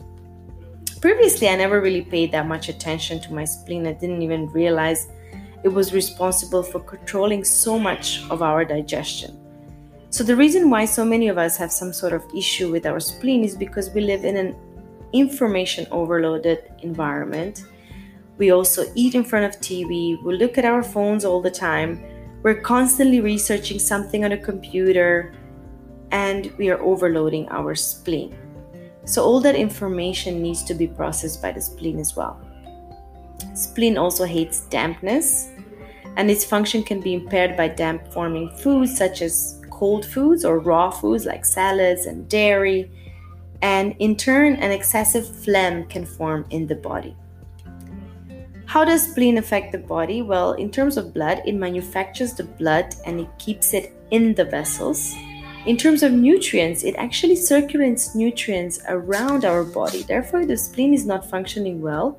Previously, 1.01 1.49
I 1.49 1.57
never 1.57 1.81
really 1.81 2.03
paid 2.03 2.33
that 2.33 2.47
much 2.47 2.69
attention 2.69 3.21
to 3.23 3.33
my 3.33 3.47
spleen. 3.47 3.87
I 3.87 3.93
didn't 3.93 4.21
even 4.21 4.49
realize 4.49 5.09
it 5.65 5.69
was 5.69 5.95
responsible 5.95 6.63
for 6.63 6.81
controlling 6.81 7.45
so 7.45 7.79
much 7.79 8.23
of 8.31 8.43
our 8.43 8.65
digestion. 8.65 9.38
So, 10.19 10.25
the 10.25 10.35
reason 10.35 10.69
why 10.69 10.85
so 10.85 11.05
many 11.05 11.29
of 11.29 11.39
us 11.39 11.57
have 11.59 11.71
some 11.71 11.93
sort 11.93 12.13
of 12.13 12.25
issue 12.35 12.73
with 12.73 12.87
our 12.87 12.99
spleen 12.99 13.45
is 13.45 13.55
because 13.55 13.91
we 13.91 14.01
live 14.01 14.25
in 14.25 14.37
an 14.37 14.57
information 15.13 15.87
overloaded 15.93 16.59
environment. 16.83 17.63
We 18.37 18.51
also 18.51 18.87
eat 18.97 19.15
in 19.15 19.23
front 19.23 19.45
of 19.45 19.61
TV, 19.61 20.21
we 20.25 20.37
look 20.37 20.59
at 20.59 20.65
our 20.65 20.83
phones 20.83 21.25
all 21.25 21.41
the 21.41 21.53
time, 21.53 22.03
we're 22.43 22.61
constantly 22.61 23.21
researching 23.21 23.79
something 23.79 24.25
on 24.25 24.33
a 24.33 24.37
computer, 24.37 25.37
and 26.11 26.53
we 26.59 26.69
are 26.69 26.81
overloading 26.81 27.49
our 27.51 27.77
spleen. 27.77 28.37
So, 29.05 29.23
all 29.23 29.41
that 29.43 29.55
information 29.55 30.43
needs 30.43 30.65
to 30.65 30.75
be 30.75 30.89
processed 30.89 31.41
by 31.41 31.53
the 31.53 31.61
spleen 31.61 32.01
as 32.01 32.17
well. 32.17 32.41
Spleen 33.55 33.97
also 33.97 34.25
hates 34.25 34.63
dampness, 34.63 35.53
and 36.17 36.29
its 36.29 36.45
function 36.45 36.83
can 36.83 37.01
be 37.01 37.15
impaired 37.15 37.57
by 37.57 37.69
damp 37.69 38.13
forming 38.13 38.51
foods 38.57 38.99
such 38.99 39.23
as 39.23 39.58
cold 39.79 40.05
foods 40.05 40.45
or 40.45 40.59
raw 40.59 40.91
foods 40.91 41.25
like 41.25 41.45
salads 41.45 42.07
and 42.07 42.29
dairy. 42.29 42.91
And 43.63 43.95
in 43.99 44.17
turn, 44.17 44.57
an 44.57 44.71
excessive 44.71 45.27
phlegm 45.27 45.87
can 45.87 46.05
form 46.05 46.47
in 46.51 46.67
the 46.67 46.75
body. 46.75 47.17
How 48.67 48.85
does 48.85 49.11
spleen 49.11 49.39
affect 49.39 49.73
the 49.73 49.79
body? 49.79 50.23
Well, 50.23 50.53
in 50.53 50.71
terms 50.71 50.97
of 50.97 51.15
blood, 51.15 51.41
it 51.47 51.55
manufactures 51.55 52.35
the 52.35 52.45
blood 52.45 52.95
and 53.07 53.21
it 53.21 53.29
keeps 53.39 53.73
it 53.73 53.93
in 54.11 54.35
the 54.35 54.45
vessels. 54.45 55.15
In 55.67 55.77
terms 55.77 56.03
of 56.03 56.13
nutrients, 56.13 56.85
it 56.85 56.95
actually 56.97 57.37
circulates 57.37 58.15
nutrients 58.15 58.81
around 58.89 59.45
our 59.45 59.65
body. 59.65 60.03
Therefore, 60.03 60.45
the 60.45 60.57
spleen 60.57 60.95
is 60.95 61.07
not 61.07 61.29
functioning 61.29 61.81
well 61.81 62.19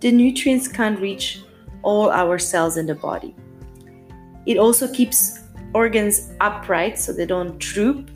the 0.00 0.10
nutrients 0.10 0.66
can't 0.66 0.98
reach 0.98 1.42
all 1.82 2.10
our 2.10 2.38
cells 2.38 2.76
in 2.76 2.86
the 2.86 2.94
body. 2.94 3.34
It 4.46 4.56
also 4.56 4.92
keeps 4.92 5.40
organs 5.74 6.32
upright 6.40 6.98
so 6.98 7.12
they 7.12 7.26
don't 7.26 7.58
droop. 7.58 8.10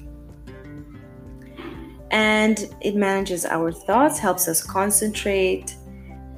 And 2.11 2.69
it 2.81 2.95
manages 2.95 3.45
our 3.45 3.73
thoughts, 3.73 4.19
helps 4.19 4.47
us 4.47 4.63
concentrate, 4.63 5.75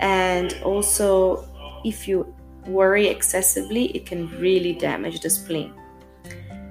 and 0.00 0.54
also, 0.62 1.48
if 1.84 2.06
you 2.08 2.34
worry 2.66 3.08
excessively, 3.08 3.86
it 3.96 4.06
can 4.06 4.28
really 4.38 4.72
damage 4.72 5.20
the 5.20 5.30
spleen. 5.30 5.72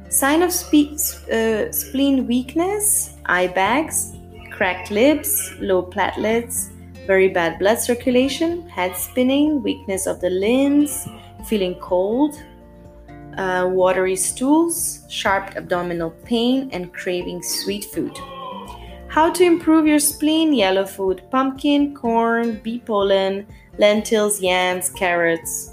Sign 0.10 0.42
of 0.42 0.52
spe- 0.52 0.98
uh, 1.32 1.72
spleen 1.72 2.28
weakness, 2.28 3.16
eye 3.26 3.48
bags, 3.48 4.14
cracked 4.52 4.92
lips, 4.92 5.54
low 5.60 5.84
platelets, 5.84 6.72
very 7.06 7.28
bad 7.28 7.60
blood 7.60 7.80
circulation, 7.80 8.68
head 8.70 8.96
spinning, 8.96 9.62
weakness 9.62 10.08
of 10.08 10.22
the 10.22 10.30
limbs, 10.30 11.08
feeling 11.46 11.76
cold, 11.76 12.36
uh, 13.38 13.68
watery 13.72 14.16
stools, 14.16 15.06
sharp 15.10 15.56
abdominal 15.56 16.12
pain, 16.24 16.70
and 16.72 16.94
craving 16.94 17.42
sweet 17.44 17.86
food. 17.86 18.18
How 19.08 19.32
to 19.32 19.44
improve 19.44 19.88
your 19.88 20.00
spleen? 20.00 20.54
Yellow 20.54 20.86
food, 20.86 21.24
pumpkin, 21.32 21.96
corn, 21.96 22.60
bee 22.64 22.80
pollen, 22.80 23.48
lentils, 23.78 24.42
yams, 24.42 24.90
carrots. 24.90 25.72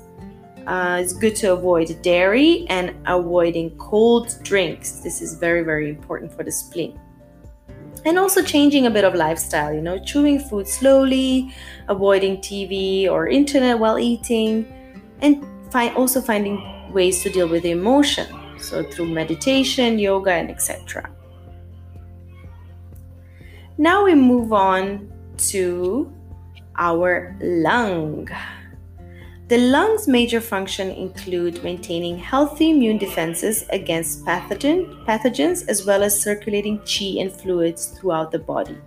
Uh, 0.66 0.98
it's 1.02 1.12
good 1.12 1.34
to 1.36 1.52
avoid 1.52 2.00
dairy 2.02 2.66
and 2.68 2.94
avoiding 3.06 3.76
cold 3.78 4.36
drinks. 4.42 5.00
This 5.00 5.20
is 5.20 5.34
very, 5.34 5.62
very 5.62 5.88
important 5.88 6.32
for 6.32 6.44
the 6.44 6.52
spleen 6.52 6.98
and 8.04 8.18
also 8.18 8.42
changing 8.42 8.86
a 8.86 8.90
bit 8.90 9.04
of 9.04 9.14
lifestyle 9.14 9.72
you 9.72 9.80
know 9.80 9.98
chewing 9.98 10.38
food 10.38 10.66
slowly 10.66 11.54
avoiding 11.88 12.36
tv 12.38 13.08
or 13.08 13.28
internet 13.28 13.78
while 13.78 13.98
eating 13.98 14.66
and 15.20 15.44
find 15.70 15.94
also 15.96 16.20
finding 16.20 16.58
ways 16.92 17.22
to 17.22 17.30
deal 17.30 17.48
with 17.48 17.64
emotion. 17.64 18.26
So 18.58 18.82
through 18.82 19.08
meditation 19.08 19.98
yoga 19.98 20.32
and 20.32 20.50
etc 20.50 21.10
now 23.82 24.04
we 24.04 24.14
move 24.14 24.52
on 24.52 25.10
to 25.36 26.12
our 26.76 27.36
lung. 27.40 28.28
The 29.48 29.58
lungs' 29.58 30.06
major 30.06 30.40
function 30.40 30.90
include 30.90 31.64
maintaining 31.64 32.16
healthy 32.16 32.70
immune 32.70 32.98
defenses 32.98 33.64
against 33.70 34.24
pathogen, 34.24 35.04
pathogens 35.04 35.68
as 35.68 35.84
well 35.84 36.04
as 36.04 36.18
circulating 36.18 36.78
qi 36.80 37.20
and 37.20 37.32
fluids 37.32 37.88
throughout 37.88 38.30
the 38.30 38.38
body. 38.38 38.78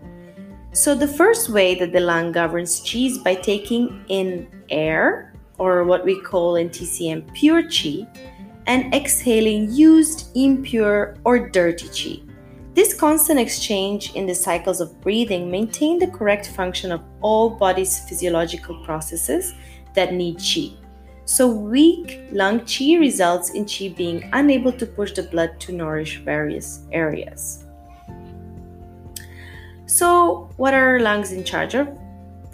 So 0.71 0.95
the 0.95 1.07
first 1.07 1.49
way 1.49 1.75
that 1.75 1.91
the 1.91 1.99
lung 1.99 2.31
governs 2.31 2.79
qi 2.79 3.07
is 3.07 3.17
by 3.17 3.35
taking 3.35 4.05
in 4.07 4.47
air 4.69 5.34
or 5.57 5.83
what 5.83 6.05
we 6.05 6.21
call 6.21 6.55
in 6.55 6.69
TCM 6.69 7.33
pure 7.33 7.63
qi 7.63 8.07
and 8.67 8.93
exhaling 8.93 9.71
used, 9.71 10.35
impure 10.35 11.15
or 11.23 11.49
dirty 11.49 11.87
qi. 11.87 12.23
This 12.73 12.93
constant 12.93 13.39
exchange 13.39 14.13
in 14.15 14.25
the 14.25 14.35
cycles 14.35 14.81
of 14.81 14.99
breathing 14.99 15.49
maintain 15.49 15.97
the 15.97 16.07
correct 16.07 16.47
function 16.47 16.91
of 16.91 17.01
all 17.21 17.49
body's 17.49 17.99
physiological 17.99 18.83
processes 18.83 19.53
that 19.93 20.13
need 20.13 20.37
qi. 20.39 20.75
So, 21.23 21.47
weak 21.47 22.19
lung 22.31 22.59
qi 22.61 22.99
results 22.99 23.51
in 23.51 23.65
qi 23.65 23.95
being 23.95 24.29
unable 24.33 24.71
to 24.73 24.85
push 24.85 25.13
the 25.13 25.23
blood 25.23 25.59
to 25.61 25.71
nourish 25.71 26.17
various 26.19 26.81
areas. 26.91 27.65
So, 29.85 30.49
what 30.57 30.73
are 30.73 30.99
lungs 30.99 31.31
in 31.31 31.43
charge 31.43 31.75
of? 31.75 31.87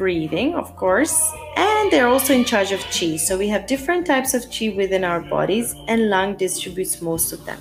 Breathing, 0.02 0.56
of 0.56 0.76
course, 0.76 1.16
and 1.58 1.92
they're 1.92 2.08
also 2.08 2.34
in 2.34 2.44
charge 2.44 2.72
of 2.72 2.80
qi. 2.96 3.20
So, 3.20 3.38
we 3.38 3.48
have 3.50 3.68
different 3.68 4.08
types 4.08 4.34
of 4.34 4.42
qi 4.54 4.76
within 4.76 5.04
our 5.04 5.22
bodies, 5.22 5.76
and 5.88 6.10
lung 6.10 6.38
distributes 6.38 7.04
most 7.04 7.32
of 7.32 7.46
them. 7.46 7.60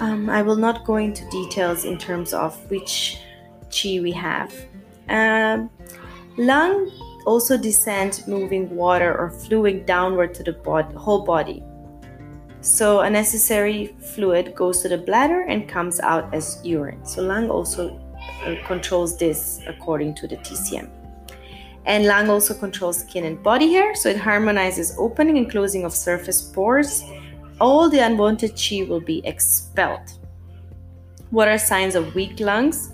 Um, 0.00 0.28
I 0.28 0.42
will 0.42 0.56
not 0.56 0.84
go 0.84 0.96
into 0.96 1.22
details 1.30 1.84
in 1.84 1.98
terms 1.98 2.34
of 2.34 2.58
which 2.68 3.20
qi 3.70 4.02
we 4.02 4.10
have. 4.10 4.52
Um, 5.08 5.70
lung 6.36 6.90
also 7.24 7.56
descends 7.56 8.26
moving 8.26 8.74
water 8.74 9.16
or 9.16 9.30
fluid 9.30 9.86
downward 9.86 10.34
to 10.34 10.42
the 10.42 10.54
bod- 10.54 10.92
whole 10.94 11.24
body. 11.24 11.62
So 12.60 13.00
a 13.00 13.10
necessary 13.10 13.94
fluid 14.14 14.56
goes 14.56 14.82
to 14.82 14.88
the 14.88 14.98
bladder 14.98 15.42
and 15.42 15.68
comes 15.68 16.00
out 16.00 16.34
as 16.34 16.58
urine. 16.64 17.06
So 17.06 17.22
lung 17.22 17.50
also 17.50 18.00
Um, 18.48 18.64
controls 18.64 19.18
this 19.18 19.60
according 19.66 20.14
to 20.16 20.26
the 20.26 20.36
TCM. 20.36 20.88
And 21.86 22.06
lung 22.06 22.28
also 22.28 22.54
controls 22.54 23.00
skin 23.00 23.24
and 23.24 23.42
body 23.42 23.72
hair, 23.72 23.94
so 23.94 24.08
it 24.08 24.18
harmonizes 24.18 24.94
opening 24.98 25.38
and 25.38 25.50
closing 25.50 25.84
of 25.84 25.92
surface 25.92 26.42
pores. 26.42 27.02
All 27.60 27.88
the 27.88 27.98
unwanted 27.98 28.52
qi 28.52 28.86
will 28.86 29.00
be 29.00 29.20
expelled. 29.26 30.12
What 31.30 31.48
are 31.48 31.58
signs 31.58 31.94
of 31.94 32.14
weak 32.14 32.40
lungs? 32.40 32.92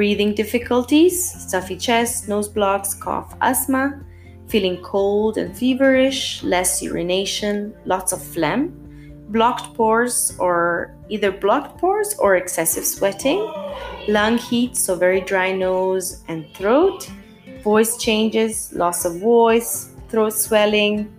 breathing 0.00 0.34
difficulties, 0.34 1.30
stuffy 1.46 1.76
chest, 1.76 2.26
nose 2.26 2.48
blocks, 2.48 2.94
cough, 2.94 3.36
asthma, 3.42 4.00
feeling 4.48 4.78
cold 4.82 5.36
and 5.36 5.54
feverish, 5.54 6.42
less 6.42 6.82
urination, 6.82 7.74
lots 7.84 8.10
of 8.14 8.22
phlegm, 8.22 8.79
blocked 9.30 9.74
pores 9.74 10.36
or 10.38 10.94
either 11.08 11.30
blocked 11.30 11.78
pores 11.78 12.14
or 12.18 12.36
excessive 12.36 12.84
sweating, 12.84 13.40
lung 14.08 14.38
heat, 14.38 14.76
so 14.76 14.94
very 14.94 15.20
dry 15.20 15.52
nose 15.52 16.22
and 16.28 16.46
throat, 16.54 17.10
voice 17.62 17.96
changes, 17.96 18.72
loss 18.72 19.04
of 19.04 19.20
voice, 19.20 19.90
throat 20.08 20.32
swelling, 20.32 21.14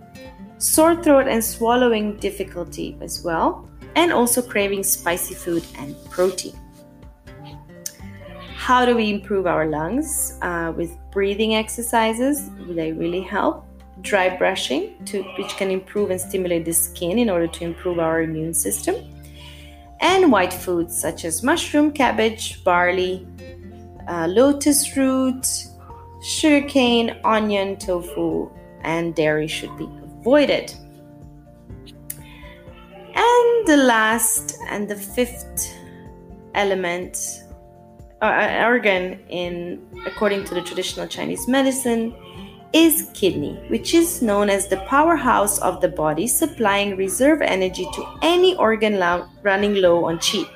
sore 0.58 0.94
throat 1.02 1.26
and 1.26 1.44
swallowing 1.44 2.16
difficulty 2.16 2.96
as 3.00 3.24
well, 3.24 3.68
and 3.96 4.12
also 4.12 4.40
craving 4.40 4.82
spicy 4.82 5.34
food 5.34 5.64
and 5.78 5.96
protein. 6.10 6.56
How 8.56 8.86
do 8.86 8.94
we 8.94 9.10
improve 9.10 9.46
our 9.46 9.66
lungs? 9.66 10.38
Uh, 10.40 10.72
with 10.76 10.96
breathing 11.10 11.56
exercises, 11.56 12.48
they 12.68 12.92
really 12.92 13.20
help. 13.20 13.66
Dry 14.02 14.36
brushing, 14.36 15.04
to, 15.06 15.22
which 15.38 15.56
can 15.56 15.70
improve 15.70 16.10
and 16.10 16.20
stimulate 16.20 16.64
the 16.64 16.72
skin 16.72 17.18
in 17.18 17.30
order 17.30 17.46
to 17.46 17.64
improve 17.64 17.98
our 17.98 18.22
immune 18.22 18.54
system. 18.54 18.96
And 20.00 20.32
white 20.32 20.52
foods 20.52 21.00
such 21.00 21.24
as 21.24 21.42
mushroom, 21.42 21.92
cabbage, 21.92 22.62
barley, 22.64 23.26
uh, 24.08 24.26
lotus 24.26 24.96
root, 24.96 25.46
sugarcane, 26.22 27.16
onion, 27.24 27.76
tofu, 27.76 28.50
and 28.82 29.14
dairy 29.14 29.46
should 29.46 29.76
be 29.78 29.88
avoided. 30.20 30.74
And 33.14 33.66
the 33.66 33.76
last 33.76 34.58
and 34.68 34.88
the 34.88 34.96
fifth 34.96 35.72
element 36.54 37.44
uh, 38.20 38.64
organ 38.64 39.18
in 39.28 39.82
according 40.06 40.44
to 40.44 40.54
the 40.54 40.62
traditional 40.62 41.06
Chinese 41.06 41.48
medicine 41.48 42.14
is 42.72 43.10
kidney, 43.12 43.62
which 43.68 43.94
is 43.94 44.22
known 44.22 44.48
as 44.48 44.66
the 44.66 44.78
powerhouse 44.88 45.58
of 45.58 45.80
the 45.80 45.88
body, 45.88 46.26
supplying 46.26 46.96
reserve 46.96 47.42
energy 47.42 47.86
to 47.94 48.18
any 48.22 48.56
organ 48.56 48.98
lo- 48.98 49.26
running 49.42 49.74
low 49.76 50.04
on 50.04 50.18
qi. 50.18 50.46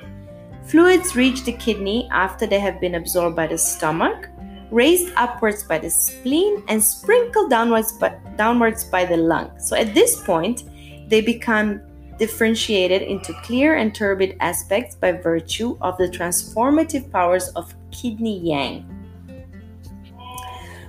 Fluids 0.65 1.15
reach 1.15 1.43
the 1.45 1.53
kidney 1.53 2.09
after 2.11 2.45
they 2.45 2.59
have 2.59 2.81
been 2.81 2.95
absorbed 2.95 3.35
by 3.35 3.47
the 3.47 3.57
stomach, 3.57 4.27
raised 4.71 5.13
upwards 5.15 5.63
by 5.63 5.77
the 5.77 5.89
spleen, 5.89 6.63
and 6.67 6.83
sprinkled 6.83 7.49
downwards 7.49 7.93
by, 7.93 8.17
downwards 8.35 8.83
by 8.83 9.05
the 9.05 9.15
lung. 9.15 9.51
So 9.59 9.77
at 9.77 9.93
this 9.93 10.21
point, 10.23 10.63
they 11.07 11.21
become 11.21 11.81
differentiated 12.17 13.03
into 13.03 13.33
clear 13.43 13.75
and 13.75 13.93
turbid 13.93 14.35
aspects 14.39 14.95
by 14.95 15.11
virtue 15.11 15.77
of 15.81 15.97
the 15.97 16.07
transformative 16.07 17.11
powers 17.11 17.49
of 17.49 17.73
kidney 17.91 18.39
yang. 18.39 18.93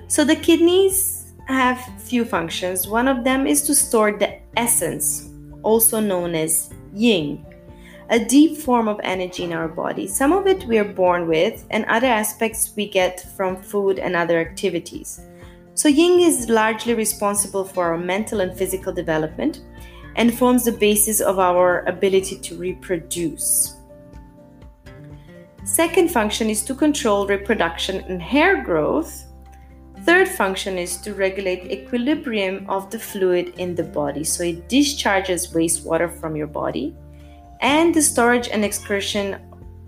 So 0.09 0.25
the 0.25 0.37
kidneys 0.37 1.18
have 1.55 1.79
few 1.99 2.25
functions. 2.25 2.87
One 2.87 3.09
of 3.09 3.25
them 3.25 3.47
is 3.47 3.63
to 3.63 3.75
store 3.75 4.13
the 4.13 4.39
essence, 4.57 5.31
also 5.63 6.01
known 6.01 6.35
as 6.35 6.71
yin, 6.93 7.45
a 8.11 8.19
deep 8.19 8.59
form 8.59 8.89
of 8.89 9.01
energy 9.03 9.45
in 9.45 9.53
our 9.53 9.69
body. 9.69 10.07
Some 10.07 10.33
of 10.33 10.47
it 10.47 10.65
we 10.65 10.79
are 10.79 10.93
born 10.93 11.27
with, 11.27 11.65
and 11.71 11.85
other 11.87 12.07
aspects 12.07 12.73
we 12.77 12.89
get 12.89 13.21
from 13.37 13.61
food 13.63 13.99
and 13.99 14.17
other 14.17 14.39
activities. 14.41 15.21
So, 15.75 15.89
yin 15.89 16.21
is 16.21 16.49
largely 16.49 16.95
responsible 16.95 17.65
for 17.65 17.93
our 17.93 17.99
mental 17.99 18.41
and 18.41 18.57
physical 18.57 18.93
development 18.93 19.61
and 20.17 20.37
forms 20.37 20.65
the 20.65 20.73
basis 20.73 21.21
of 21.21 21.39
our 21.39 21.85
ability 21.87 22.39
to 22.39 22.57
reproduce. 22.57 23.77
Second 25.65 26.11
function 26.11 26.51
is 26.51 26.65
to 26.65 26.75
control 26.75 27.27
reproduction 27.27 28.01
and 28.09 28.21
hair 28.21 28.65
growth. 28.65 29.25
Third 30.05 30.29
function 30.29 30.79
is 30.79 30.97
to 30.99 31.15
regulate 31.15 31.71
equilibrium 31.71 32.69
of 32.69 32.91
the 32.91 32.99
fluid 32.99 33.55
in 33.59 33.75
the 33.75 33.85
body. 33.85 34.25
So 34.25 34.45
it 34.45 34.69
discharges 34.69 35.53
wastewater 35.53 36.11
from 36.21 36.37
your 36.37 36.47
body 36.47 36.97
and 37.61 37.95
the 37.95 38.03
storage 38.03 38.49
and 38.49 38.65
excretion 38.65 39.41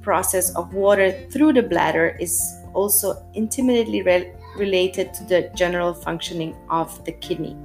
process 0.03 0.55
of 0.57 0.75
water 0.75 1.13
through 1.31 1.53
the 1.53 1.63
bladder 1.63 2.17
is 2.19 2.41
also 2.75 3.25
intimately 3.35 4.03
re- 4.03 4.33
related 4.57 5.15
to 5.15 5.25
the 5.25 5.51
general 5.55 5.95
functioning 5.95 6.57
of 6.69 7.05
the 7.05 7.13
kidney. 7.13 7.57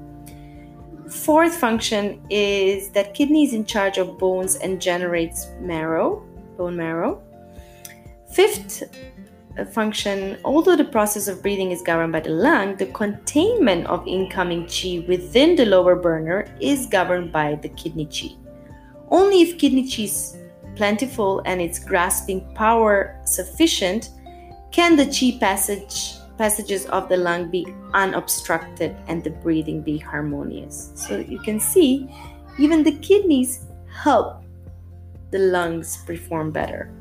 Fourth 1.10 1.55
function 1.55 2.25
is 2.29 2.89
that 2.91 3.13
kidney 3.13 3.45
is 3.45 3.53
in 3.53 3.65
charge 3.65 3.97
of 3.97 4.17
bones 4.17 4.55
and 4.55 4.81
generates 4.81 5.47
marrow, 5.60 6.23
bone 6.58 6.75
marrow. 6.75 7.21
Fifth 8.31 8.84
function, 9.63 10.38
although 10.44 10.76
the 10.76 10.84
process 10.84 11.30
of 11.30 11.41
breathing 11.41 11.72
is 11.72 11.82
governed 11.82 12.12
by 12.12 12.20
the 12.20 12.32
lung, 12.32 12.76
the 12.76 12.88
containment 12.88 13.88
of 13.88 14.06
incoming 14.06 14.65
qi 14.65 15.08
within 15.08 15.56
the 15.56 15.65
lower 15.65 15.96
burner 15.96 16.46
is 16.60 16.88
governed 16.88 17.32
by 17.32 17.56
the 17.56 17.70
kidney 17.70 18.08
qi. 18.08 18.36
Only 19.10 19.41
if 19.41 19.58
kidney 19.58 19.84
qi 19.84 20.04
is 20.04 20.38
plentiful 20.76 21.41
and 21.46 21.62
its 21.62 21.80
grasping 21.80 22.41
power 22.54 23.22
sufficient 23.24 24.10
can 24.72 24.98
the 24.98 25.06
qi 25.06 25.39
passage 25.39 26.15
passages 26.38 26.86
of 26.88 27.08
the 27.08 27.15
lung 27.15 27.50
be 27.50 27.65
unobstructed 27.94 28.94
and 29.08 29.24
the 29.24 29.30
breathing 29.30 29.82
be 29.82 29.98
harmonious. 29.98 30.91
So 30.96 31.18
you 31.20 31.39
can 31.39 31.62
see 31.62 32.10
even 32.60 32.84
the 32.84 32.98
kidneys 33.00 33.65
help 33.89 34.44
the 35.32 35.39
lungs 35.39 36.04
perform 36.06 36.52
better. 36.52 36.91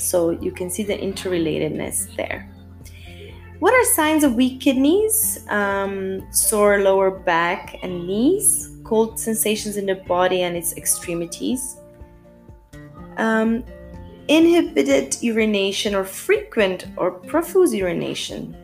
So 0.00 0.30
you 0.30 0.50
can 0.50 0.70
see 0.70 0.82
the 0.82 0.96
interrelatedness 0.96 2.16
there. 2.16 2.50
What 3.60 3.74
are 3.74 3.84
signs 3.84 4.24
of 4.24 4.34
weak 4.34 4.60
kidneys? 4.60 5.46
Um, 5.50 6.26
sore 6.32 6.78
lower 6.78 7.10
back 7.10 7.76
and 7.82 8.06
knees, 8.06 8.70
cold 8.84 9.20
sensations 9.20 9.76
in 9.76 9.84
the 9.84 9.96
body 9.96 10.42
and 10.42 10.56
its 10.56 10.74
extremities, 10.78 11.76
um, 13.18 13.62
inhibited 14.28 15.22
urination 15.22 15.94
or 15.94 16.04
frequent 16.04 16.86
or 16.96 17.10
profuse 17.10 17.74
urination. 17.74 18.56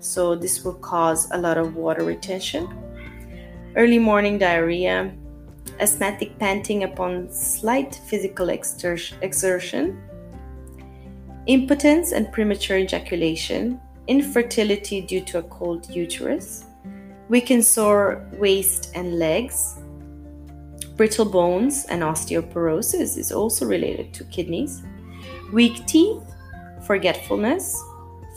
So, 0.00 0.34
this 0.34 0.64
will 0.64 0.80
cause 0.80 1.30
a 1.30 1.38
lot 1.38 1.56
of 1.56 1.76
water 1.76 2.02
retention. 2.02 2.66
Early 3.76 4.00
morning 4.00 4.38
diarrhea, 4.38 5.12
asthmatic 5.78 6.36
panting 6.38 6.82
upon 6.82 7.30
slight 7.30 7.94
physical 7.94 8.48
exertion, 8.48 10.02
impotence 11.50 12.12
and 12.12 12.30
premature 12.30 12.78
ejaculation, 12.78 13.80
infertility 14.06 15.00
due 15.00 15.20
to 15.20 15.38
a 15.38 15.42
cold 15.42 15.90
uterus, 15.90 16.64
weakened 17.28 17.64
sore 17.64 18.24
waist 18.34 18.92
and 18.94 19.18
legs. 19.18 19.76
Brittle 20.94 21.24
bones 21.24 21.86
and 21.86 22.02
osteoporosis 22.02 23.18
is 23.18 23.32
also 23.32 23.66
related 23.66 24.14
to 24.14 24.22
kidneys. 24.24 24.84
Weak 25.52 25.84
teeth, 25.88 26.22
forgetfulness, 26.86 27.82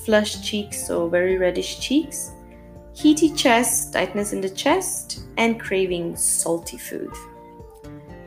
flushed 0.06 0.44
cheeks, 0.44 0.88
so 0.88 1.08
very 1.08 1.38
reddish 1.38 1.80
cheeks, 1.80 2.32
heaty 2.96 3.30
chest, 3.30 3.94
tightness 3.94 4.34
in 4.34 4.42
the 4.42 4.50
chest, 4.50 5.26
and 5.38 5.60
craving 5.60 6.16
salty 6.16 6.80
food. 6.80 7.14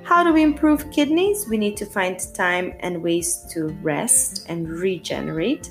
How 0.06 0.22
do 0.24 0.32
we 0.32 0.42
improve 0.42 0.90
kidneys? 0.90 1.48
We 1.48 1.58
need 1.58 1.76
to 1.78 1.86
find 1.86 2.18
time 2.32 2.74
and 2.80 3.02
ways 3.02 3.44
to 3.50 3.68
rest 3.82 4.46
and 4.48 4.68
regenerate 4.68 5.70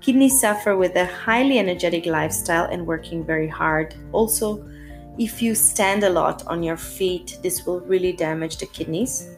Kidneys 0.00 0.40
suffer 0.40 0.76
with 0.76 0.94
a 0.94 1.06
highly 1.06 1.58
energetic 1.58 2.06
lifestyle 2.06 2.66
and 2.66 2.86
working 2.86 3.24
very 3.24 3.48
hard. 3.48 3.94
Also, 4.12 4.64
if 5.18 5.42
you 5.42 5.54
stand 5.54 6.04
a 6.04 6.08
lot 6.08 6.46
on 6.46 6.62
your 6.62 6.76
feet, 6.76 7.38
this 7.42 7.66
will 7.66 7.80
really 7.80 8.12
damage 8.12 8.58
the 8.58 8.66
kidneys. 8.66 9.36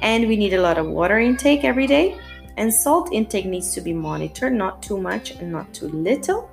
And 0.00 0.26
we 0.26 0.36
need 0.36 0.54
a 0.54 0.60
lot 0.60 0.76
of 0.76 0.86
water 0.86 1.20
intake 1.20 1.62
every 1.62 1.86
day. 1.86 2.18
And 2.56 2.72
salt 2.72 3.12
intake 3.12 3.46
needs 3.46 3.72
to 3.74 3.80
be 3.80 3.92
monitored, 3.92 4.52
not 4.52 4.82
too 4.82 5.00
much 5.00 5.30
and 5.32 5.52
not 5.52 5.72
too 5.72 5.88
little. 5.88 6.50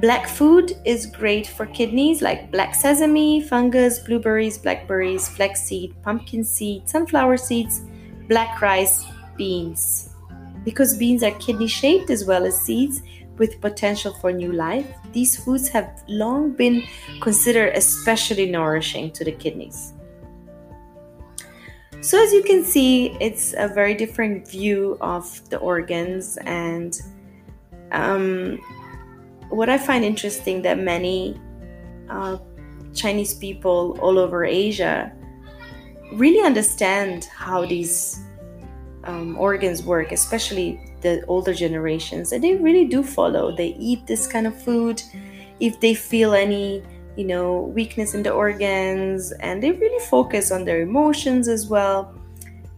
Black 0.00 0.28
food 0.28 0.76
is 0.84 1.06
great 1.06 1.46
for 1.46 1.64
kidneys 1.64 2.20
like 2.20 2.52
black 2.52 2.74
sesame, 2.74 3.40
fungus, 3.40 3.98
blueberries, 3.98 4.58
blackberries, 4.58 5.26
flaxseed, 5.26 5.94
pumpkin 6.02 6.44
seed, 6.44 6.86
sunflower 6.86 7.38
seeds, 7.38 7.80
black 8.28 8.60
rice, 8.60 9.06
beans. 9.38 10.10
Because 10.64 10.98
beans 10.98 11.22
are 11.22 11.30
kidney 11.38 11.66
shaped 11.66 12.10
as 12.10 12.26
well 12.26 12.44
as 12.44 12.60
seeds 12.60 13.00
with 13.38 13.58
potential 13.62 14.12
for 14.20 14.32
new 14.32 14.52
life, 14.52 14.86
these 15.12 15.42
foods 15.42 15.66
have 15.68 16.02
long 16.08 16.52
been 16.52 16.82
considered 17.22 17.74
especially 17.74 18.50
nourishing 18.50 19.10
to 19.12 19.24
the 19.24 19.32
kidneys. 19.32 19.94
So, 22.02 22.22
as 22.22 22.32
you 22.34 22.42
can 22.42 22.64
see, 22.64 23.16
it's 23.18 23.54
a 23.56 23.66
very 23.66 23.94
different 23.94 24.46
view 24.46 24.98
of 25.00 25.48
the 25.48 25.56
organs, 25.56 26.36
and 26.44 26.94
um, 27.92 28.60
what 29.50 29.68
I 29.68 29.78
find 29.78 30.04
interesting 30.04 30.62
that 30.62 30.78
many 30.78 31.40
uh, 32.08 32.38
Chinese 32.94 33.34
people 33.34 33.98
all 34.00 34.18
over 34.18 34.44
Asia 34.44 35.12
really 36.12 36.44
understand 36.44 37.24
how 37.24 37.66
these 37.66 38.20
um, 39.04 39.36
organs 39.38 39.82
work, 39.82 40.12
especially 40.12 40.80
the 41.00 41.24
older 41.26 41.54
generations, 41.54 42.32
and 42.32 42.42
they 42.42 42.56
really 42.56 42.86
do 42.86 43.02
follow. 43.02 43.54
They 43.54 43.76
eat 43.78 44.06
this 44.06 44.26
kind 44.26 44.46
of 44.46 44.60
food 44.60 45.02
if 45.60 45.78
they 45.80 45.94
feel 45.94 46.34
any, 46.34 46.82
you 47.16 47.24
know, 47.24 47.62
weakness 47.74 48.14
in 48.14 48.22
the 48.22 48.30
organs, 48.30 49.32
and 49.40 49.62
they 49.62 49.72
really 49.72 50.04
focus 50.06 50.50
on 50.50 50.64
their 50.64 50.82
emotions 50.82 51.48
as 51.48 51.68
well. 51.68 52.14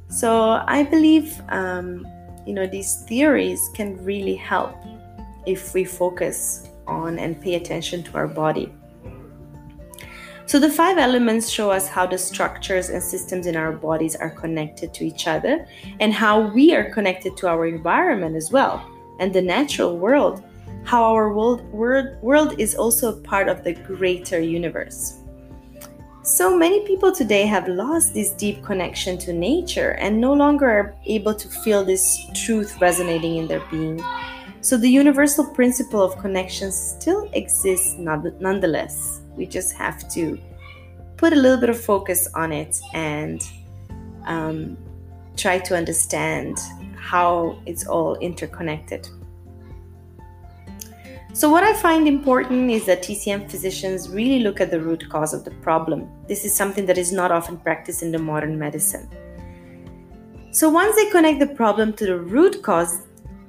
So 0.09 0.62
I 0.66 0.83
believe, 0.85 1.40
um, 1.48 2.07
you 2.46 2.54
know, 2.54 2.66
these 2.66 3.04
theories 3.09 3.70
can 3.74 4.02
really 4.04 4.35
help 4.35 4.74
if 5.48 5.74
we 5.74 5.84
focus 5.84 6.68
on 6.87 7.18
and 7.18 7.40
pay 7.40 7.54
attention 7.54 8.02
to 8.02 8.14
our 8.16 8.28
body. 8.28 8.72
So 10.46 10.58
the 10.58 10.70
five 10.70 10.96
elements 10.96 11.50
show 11.50 11.70
us 11.70 11.88
how 11.88 12.06
the 12.06 12.16
structures 12.16 12.88
and 12.88 13.02
systems 13.02 13.46
in 13.46 13.54
our 13.54 13.72
bodies 13.72 14.16
are 14.16 14.30
connected 14.30 14.94
to 14.94 15.04
each 15.04 15.26
other 15.26 15.66
and 16.00 16.12
how 16.12 16.40
we 16.40 16.74
are 16.74 16.90
connected 16.90 17.37
to 17.38 17.48
our 17.48 17.66
environment 17.66 18.34
as 18.34 18.50
well 18.50 18.82
and 19.20 19.32
the 19.32 19.42
natural 19.42 19.98
world. 19.98 20.42
How 20.84 21.02
our 21.04 21.34
world, 21.34 21.70
world, 21.70 22.16
world 22.22 22.58
is 22.58 22.74
also 22.74 23.20
part 23.20 23.48
of 23.48 23.62
the 23.62 23.74
greater 23.74 24.40
universe. 24.40 25.18
So 26.22 26.56
many 26.56 26.87
people 26.87 27.12
today 27.12 27.44
have 27.44 27.68
lost 27.68 28.14
this 28.14 28.30
deep 28.30 28.62
connection 28.62 29.18
to 29.18 29.32
nature 29.34 29.92
and 30.00 30.18
no 30.18 30.32
longer 30.32 30.66
are 30.66 30.96
able 31.04 31.34
to 31.34 31.48
feel 31.48 31.84
this 31.84 32.18
truth 32.34 32.80
resonating 32.80 33.37
in 33.37 33.48
their 33.48 33.64
being. 33.70 34.00
So 34.68 34.76
the 34.76 34.90
universal 34.90 35.46
principle 35.46 36.02
of 36.02 36.18
connection 36.18 36.70
still 36.72 37.31
exists 37.33 37.94
nonetheless. 37.96 39.22
We 39.35 39.46
just 39.46 39.74
have 39.76 40.07
to 40.11 40.38
put 41.16 41.33
a 41.33 41.37
little 41.37 41.57
bit 41.59 41.70
of 41.70 41.81
focus 41.81 42.28
on 42.35 42.52
it 42.52 42.78
and 42.92 43.40
um, 44.26 44.76
try 45.38 45.59
to 45.61 45.74
understand 45.74 46.59
how 46.98 47.59
it's 47.64 47.87
all 47.87 48.16
interconnected. 48.16 49.09
So, 51.33 51.48
what 51.48 51.64
I 51.64 51.72
find 51.72 52.07
important 52.07 52.70
is 52.70 52.85
that 52.85 53.02
TCM 53.02 53.50
physicians 53.50 54.11
really 54.11 54.40
look 54.40 54.61
at 54.61 54.70
the 54.70 54.83
root 54.83 55.09
cause 55.09 55.33
of 55.33 55.46
the 55.46 55.52
problem. 55.62 56.11
This 56.26 56.44
is 56.44 56.54
something 56.54 56.85
that 56.85 56.98
is 56.98 57.11
not 57.11 57.33
often 57.33 57.57
practiced 57.57 58.02
in 58.02 58.12
the 58.12 58.18
modern 58.18 58.59
medicine. 58.59 59.09
So, 60.50 60.68
once 60.68 60.94
they 60.94 61.09
connect 61.09 61.40
the 61.40 61.54
problem 61.54 61.94
to 61.94 62.04
the 62.04 62.18
root 62.18 62.62
cause, 62.62 63.08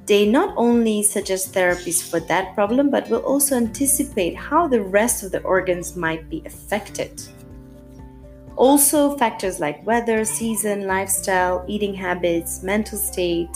They 0.09 0.25
not 0.25 0.55
only 0.57 1.03
suggest 1.03 1.53
therapies 1.53 2.01
for 2.01 2.19
that 2.21 2.55
problem, 2.55 2.89
but 2.89 3.07
will 3.11 3.19
also 3.19 3.55
anticipate 3.55 4.35
how 4.35 4.67
the 4.67 4.81
rest 4.81 5.21
of 5.21 5.31
the 5.31 5.43
organs 5.43 5.95
might 5.95 6.27
be 6.31 6.41
affected. 6.47 7.21
Also, 8.55 9.15
factors 9.17 9.59
like 9.59 9.85
weather, 9.85 10.25
season, 10.25 10.87
lifestyle, 10.87 11.63
eating 11.67 11.93
habits, 11.93 12.63
mental 12.63 12.97
state, 12.97 13.55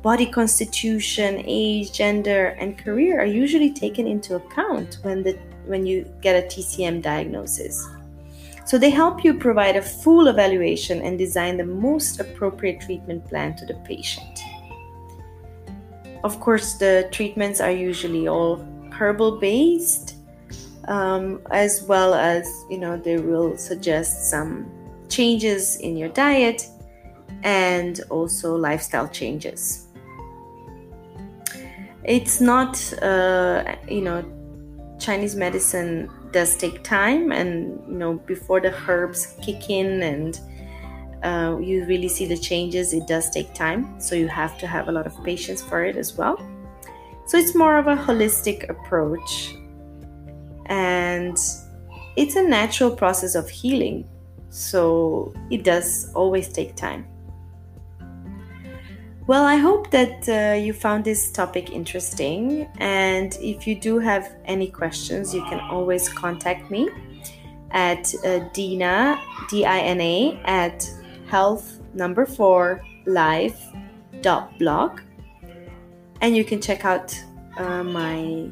body 0.00 0.24
constitution, 0.24 1.44
age, 1.46 1.92
gender, 1.92 2.56
and 2.58 2.78
career 2.78 3.20
are 3.20 3.26
usually 3.26 3.70
taken 3.70 4.06
into 4.06 4.36
account 4.36 5.00
when, 5.02 5.22
the, 5.22 5.38
when 5.66 5.84
you 5.84 6.10
get 6.22 6.42
a 6.42 6.46
TCM 6.46 7.02
diagnosis. 7.02 7.86
So 8.64 8.78
they 8.78 8.88
help 8.88 9.22
you 9.22 9.34
provide 9.34 9.76
a 9.76 9.82
full 9.82 10.28
evaluation 10.28 11.02
and 11.02 11.18
design 11.18 11.58
the 11.58 11.66
most 11.66 12.20
appropriate 12.20 12.80
treatment 12.80 13.26
plan 13.26 13.54
to 13.56 13.66
the 13.66 13.74
patient. 13.84 14.40
Of 16.22 16.38
course, 16.40 16.74
the 16.74 17.08
treatments 17.12 17.60
are 17.60 17.70
usually 17.70 18.28
all 18.28 18.64
herbal 18.92 19.38
based, 19.38 20.16
um, 20.88 21.40
as 21.50 21.82
well 21.82 22.14
as, 22.14 22.46
you 22.68 22.78
know, 22.78 22.96
they 22.96 23.18
will 23.18 23.56
suggest 23.56 24.30
some 24.30 24.70
changes 25.08 25.76
in 25.76 25.96
your 25.96 26.10
diet 26.10 26.66
and 27.42 28.00
also 28.10 28.54
lifestyle 28.54 29.08
changes. 29.08 29.86
It's 32.04 32.40
not, 32.40 32.76
uh, 33.02 33.76
you 33.88 34.02
know, 34.02 34.24
Chinese 34.98 35.34
medicine 35.34 36.10
does 36.32 36.56
take 36.56 36.82
time, 36.82 37.32
and 37.32 37.80
you 37.88 37.96
know, 37.96 38.14
before 38.26 38.60
the 38.60 38.74
herbs 38.86 39.34
kick 39.42 39.70
in 39.70 40.02
and 40.02 40.38
uh, 41.22 41.58
you 41.60 41.84
really 41.84 42.08
see 42.08 42.26
the 42.26 42.36
changes, 42.36 42.92
it 42.92 43.06
does 43.06 43.30
take 43.30 43.54
time. 43.54 44.00
So 44.00 44.14
you 44.14 44.28
have 44.28 44.58
to 44.58 44.66
have 44.66 44.88
a 44.88 44.92
lot 44.92 45.06
of 45.06 45.24
patience 45.24 45.62
for 45.62 45.84
it 45.84 45.96
as 45.96 46.16
well. 46.16 46.36
So 47.26 47.38
it's 47.38 47.54
more 47.54 47.78
of 47.78 47.86
a 47.86 47.96
holistic 47.96 48.68
approach, 48.68 49.54
and 50.66 51.36
it's 52.16 52.36
a 52.36 52.42
natural 52.42 52.90
process 52.90 53.34
of 53.34 53.48
healing. 53.48 54.08
So 54.48 55.32
it 55.50 55.62
does 55.62 56.10
always 56.14 56.48
take 56.48 56.74
time. 56.74 57.06
Well, 59.28 59.44
I 59.44 59.54
hope 59.54 59.92
that 59.92 60.28
uh, 60.28 60.56
you 60.56 60.72
found 60.72 61.04
this 61.04 61.30
topic 61.30 61.70
interesting. 61.70 62.68
And 62.78 63.38
if 63.40 63.64
you 63.64 63.78
do 63.78 64.00
have 64.00 64.34
any 64.44 64.66
questions, 64.66 65.32
you 65.32 65.44
can 65.44 65.60
always 65.60 66.08
contact 66.08 66.68
me 66.68 66.88
at 67.70 68.12
uh, 68.24 68.40
Dina, 68.52 69.22
D 69.48 69.64
I 69.64 69.78
N 69.78 70.00
A, 70.00 70.40
at 70.46 70.90
health 71.30 71.80
number 71.94 72.26
four 72.26 72.82
live 73.06 73.56
dot 74.20 74.58
blog. 74.58 75.00
And 76.20 76.36
you 76.36 76.44
can 76.44 76.60
check 76.60 76.84
out 76.84 77.14
uh, 77.56 77.82
my 77.82 78.50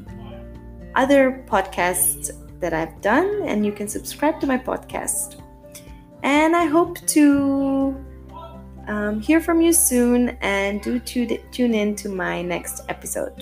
other 0.95 1.45
podcasts 1.47 2.31
that 2.59 2.73
I've 2.73 2.99
done, 3.01 3.43
and 3.45 3.65
you 3.65 3.71
can 3.71 3.87
subscribe 3.87 4.39
to 4.41 4.47
my 4.47 4.57
podcast. 4.57 5.41
And 6.23 6.55
I 6.55 6.65
hope 6.65 6.97
to 7.07 7.95
um, 8.87 9.21
hear 9.21 9.39
from 9.39 9.61
you 9.61 9.71
soon 9.71 10.29
and 10.41 10.81
do 10.81 10.99
tune 10.99 11.73
in 11.73 11.95
to 11.95 12.09
my 12.09 12.41
next 12.41 12.83
episode. 12.89 13.35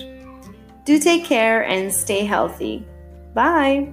Do 0.84 0.98
take 0.98 1.24
care 1.24 1.64
and 1.64 1.92
stay 1.92 2.24
healthy. 2.24 2.86
Bye. 3.34 3.92